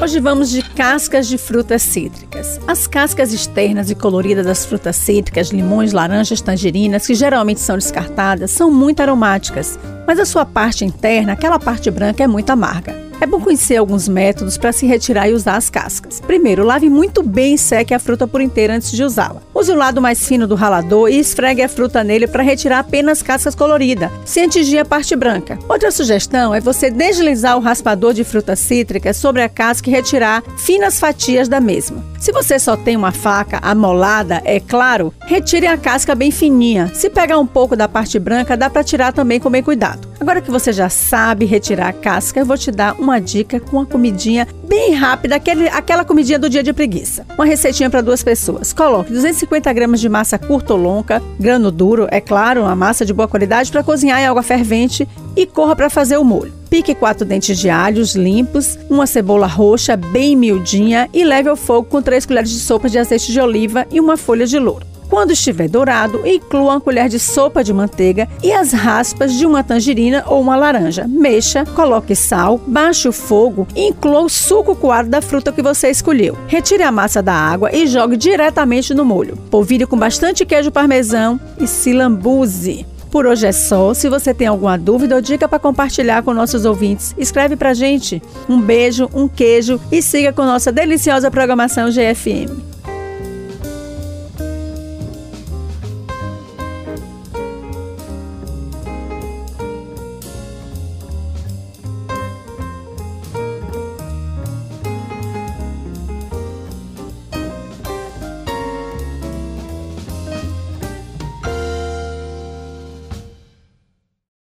Hoje 0.03 0.19
vamos 0.19 0.51
de 0.51 0.61
cascas 0.61 1.29
de 1.29 1.39
frutas 1.39 1.83
cítricas. 1.83 2.59
As 2.67 2.89
cascas 2.89 3.33
externas 3.33 3.89
e 3.89 3.95
coloridas 3.95 4.45
das 4.45 4.67
frutas 4.67 4.97
cítricas, 4.97 5.51
limões, 5.51 5.93
laranjas, 5.93 6.41
tangerinas, 6.41 7.07
que 7.07 7.15
geralmente 7.15 7.61
são 7.61 7.77
descartadas, 7.77 8.51
são 8.51 8.73
muito 8.73 9.03
aromáticas, 9.03 9.79
mas 10.05 10.19
a 10.19 10.25
sua 10.25 10.45
parte 10.45 10.85
interna, 10.85 11.35
aquela 11.35 11.61
parte 11.61 11.89
branca, 11.93 12.25
é 12.25 12.27
muito 12.27 12.51
amarga. 12.51 13.12
É 13.23 13.27
bom 13.27 13.41
conhecer 13.41 13.77
alguns 13.77 14.09
métodos 14.09 14.59
para 14.59 14.73
se 14.73 14.85
retirar 14.85 15.29
e 15.29 15.33
usar 15.33 15.55
as 15.55 15.71
cascas. 15.71 16.21
Primeiro, 16.21 16.65
lave 16.65 16.91
muito 16.91 17.23
bem 17.23 17.55
e 17.55 17.59
seque 17.59 17.95
a 17.95 18.01
fruta 18.01 18.27
por 18.27 18.41
inteira 18.41 18.75
antes 18.75 18.91
de 18.91 19.05
usá-la. 19.05 19.41
Use 19.55 19.71
o 19.71 19.77
lado 19.77 20.03
mais 20.03 20.27
fino 20.27 20.45
do 20.45 20.57
ralador 20.57 21.09
e 21.09 21.21
esfregue 21.21 21.63
a 21.63 21.69
fruta 21.69 22.03
nele 22.03 22.27
para 22.27 22.43
retirar 22.43 22.81
apenas 22.81 23.23
cascas 23.23 23.55
coloridas, 23.55 24.11
sem 24.25 24.47
atingir 24.47 24.81
a 24.81 24.85
parte 24.85 25.15
branca. 25.15 25.57
Outra 25.69 25.93
sugestão 25.93 26.53
é 26.53 26.61
você 26.61 26.91
deslizar 26.91 27.57
o 27.57 27.61
raspador 27.61 28.13
de 28.13 28.25
fruta 28.25 28.57
cítrica 28.57 29.15
sobre 29.15 29.41
a 29.41 29.49
casca 29.49 29.89
e 29.89 29.93
retirar 29.93 30.43
finas 30.57 30.99
fatias 30.99 31.47
da 31.47 31.61
mesma. 31.61 32.05
Se 32.19 32.33
você 32.33 32.59
só 32.59 32.77
tem 32.77 32.97
uma 32.97 33.13
faca 33.13 33.59
amolada, 33.63 34.43
é 34.45 34.59
claro, 34.59 35.15
retire 35.27 35.67
a 35.67 35.77
casca 35.77 36.15
bem 36.15 36.33
fininha. 36.33 36.91
Se 36.95 37.09
pegar 37.11 37.39
um 37.39 37.47
pouco 37.47 37.77
da 37.77 37.89
parte 37.89 38.19
branca, 38.19 38.57
dá 38.57 38.69
para 38.69 38.83
tirar 38.83 39.13
também 39.13 39.39
com 39.39 39.51
bem 39.51 39.63
cuidado. 39.63 40.09
Agora 40.21 40.41
que 40.41 40.51
você 40.51 40.73
já 40.73 40.89
sabe 40.89 41.47
retirar 41.47 41.89
a 41.89 41.93
casca, 41.93 42.39
eu 42.39 42.47
vou 42.47 42.57
te 42.57 42.71
dar 42.71 42.95
uma 43.01 43.12
dica 43.21 43.61
com 43.61 43.79
uma 43.79 43.87
comidinha 43.87 44.47
bem 44.65 44.95
rápida, 44.95 45.37
aquele, 45.37 45.69
aquela 45.69 46.05
comidinha 46.05 46.39
do 46.39 46.49
dia 46.49 46.63
de 46.63 46.73
preguiça. 46.73 47.27
Uma 47.35 47.45
receitinha 47.45 47.91
para 47.91 48.01
duas 48.01 48.23
pessoas. 48.23 48.73
Coloque 48.73 49.13
250 49.13 49.73
gramas 49.73 50.01
de 50.01 50.09
massa 50.09 50.39
curta 50.39 50.75
ou 50.75 50.81
longa, 50.81 51.23
grano 51.39 51.71
duro, 51.71 52.09
é 52.11 52.21
claro, 52.21 52.63
uma 52.63 52.77
massa 52.77 53.05
de 53.05 53.13
boa 53.13 53.29
qualidade 53.29 53.71
para 53.71 53.83
cozinhar 53.83 54.21
em 54.21 54.27
água 54.27 54.43
fervente 54.43 55.07
e 55.37 55.47
corra 55.47 55.77
para 55.77 55.91
fazer 55.91 56.17
o 56.17 56.25
molho. 56.25 56.53
Pique 56.71 56.95
quatro 56.95 57.27
dentes 57.27 57.59
de 57.59 57.69
alhos 57.69 58.15
limpos, 58.15 58.79
uma 58.89 59.07
cebola 59.07 59.47
roxa 59.47 59.97
bem 59.97 60.35
miudinha 60.35 61.09
e 61.13 61.23
leve 61.23 61.49
ao 61.49 61.57
fogo 61.57 61.89
com 61.89 62.01
três 62.01 62.25
colheres 62.25 62.51
de 62.51 62.61
sopa 62.61 62.89
de 62.89 62.99
azeite 62.99 63.31
de 63.31 63.41
oliva 63.41 63.87
e 63.91 64.01
uma 64.01 64.17
folha 64.17 64.47
de 64.47 64.59
louro. 64.59 64.92
Quando 65.13 65.33
estiver 65.33 65.69
dourado, 65.69 66.27
inclua 66.27 66.73
uma 66.73 66.81
colher 66.81 67.07
de 67.07 67.19
sopa 67.19 67.63
de 67.63 67.71
manteiga 67.71 68.27
e 68.43 68.51
as 68.51 68.73
raspas 68.73 69.35
de 69.35 69.45
uma 69.45 69.63
tangerina 69.63 70.25
ou 70.27 70.41
uma 70.41 70.57
laranja. 70.57 71.07
Mexa, 71.07 71.67
coloque 71.67 72.17
sal, 72.17 72.59
baixe 72.67 73.07
o 73.07 73.13
fogo 73.13 73.69
e 73.77 73.89
inclua 73.89 74.23
o 74.23 74.31
suco 74.31 74.75
coado 74.75 75.11
da 75.11 75.21
fruta 75.21 75.53
que 75.53 75.61
você 75.61 75.91
escolheu. 75.91 76.35
Retire 76.47 76.83
a 76.83 76.91
massa 76.91 77.21
da 77.21 77.35
água 77.35 77.69
e 77.77 77.87
jogue 77.87 78.17
diretamente 78.17 78.95
no 78.95 79.05
molho. 79.05 79.37
Polvilhe 79.51 79.85
com 79.85 79.99
bastante 79.99 80.47
queijo 80.47 80.71
parmesão 80.71 81.39
e 81.61 81.67
se 81.67 81.93
lambuze. 81.93 82.87
Por 83.11 83.27
hoje 83.27 83.47
é 83.47 83.53
só. 83.53 83.93
Se 83.93 84.09
você 84.09 84.33
tem 84.33 84.47
alguma 84.47 84.79
dúvida 84.79 85.17
ou 85.17 85.21
dica 85.21 85.47
para 85.47 85.59
compartilhar 85.59 86.23
com 86.23 86.33
nossos 86.33 86.65
ouvintes, 86.65 87.15
escreve 87.19 87.55
pra 87.55 87.75
gente. 87.75 88.23
Um 88.49 88.59
beijo, 88.59 89.11
um 89.13 89.29
queijo 89.29 89.79
e 89.93 90.01
siga 90.01 90.33
com 90.33 90.47
nossa 90.47 90.73
deliciosa 90.73 91.31
programação 91.31 91.91
GFM. 91.91 92.72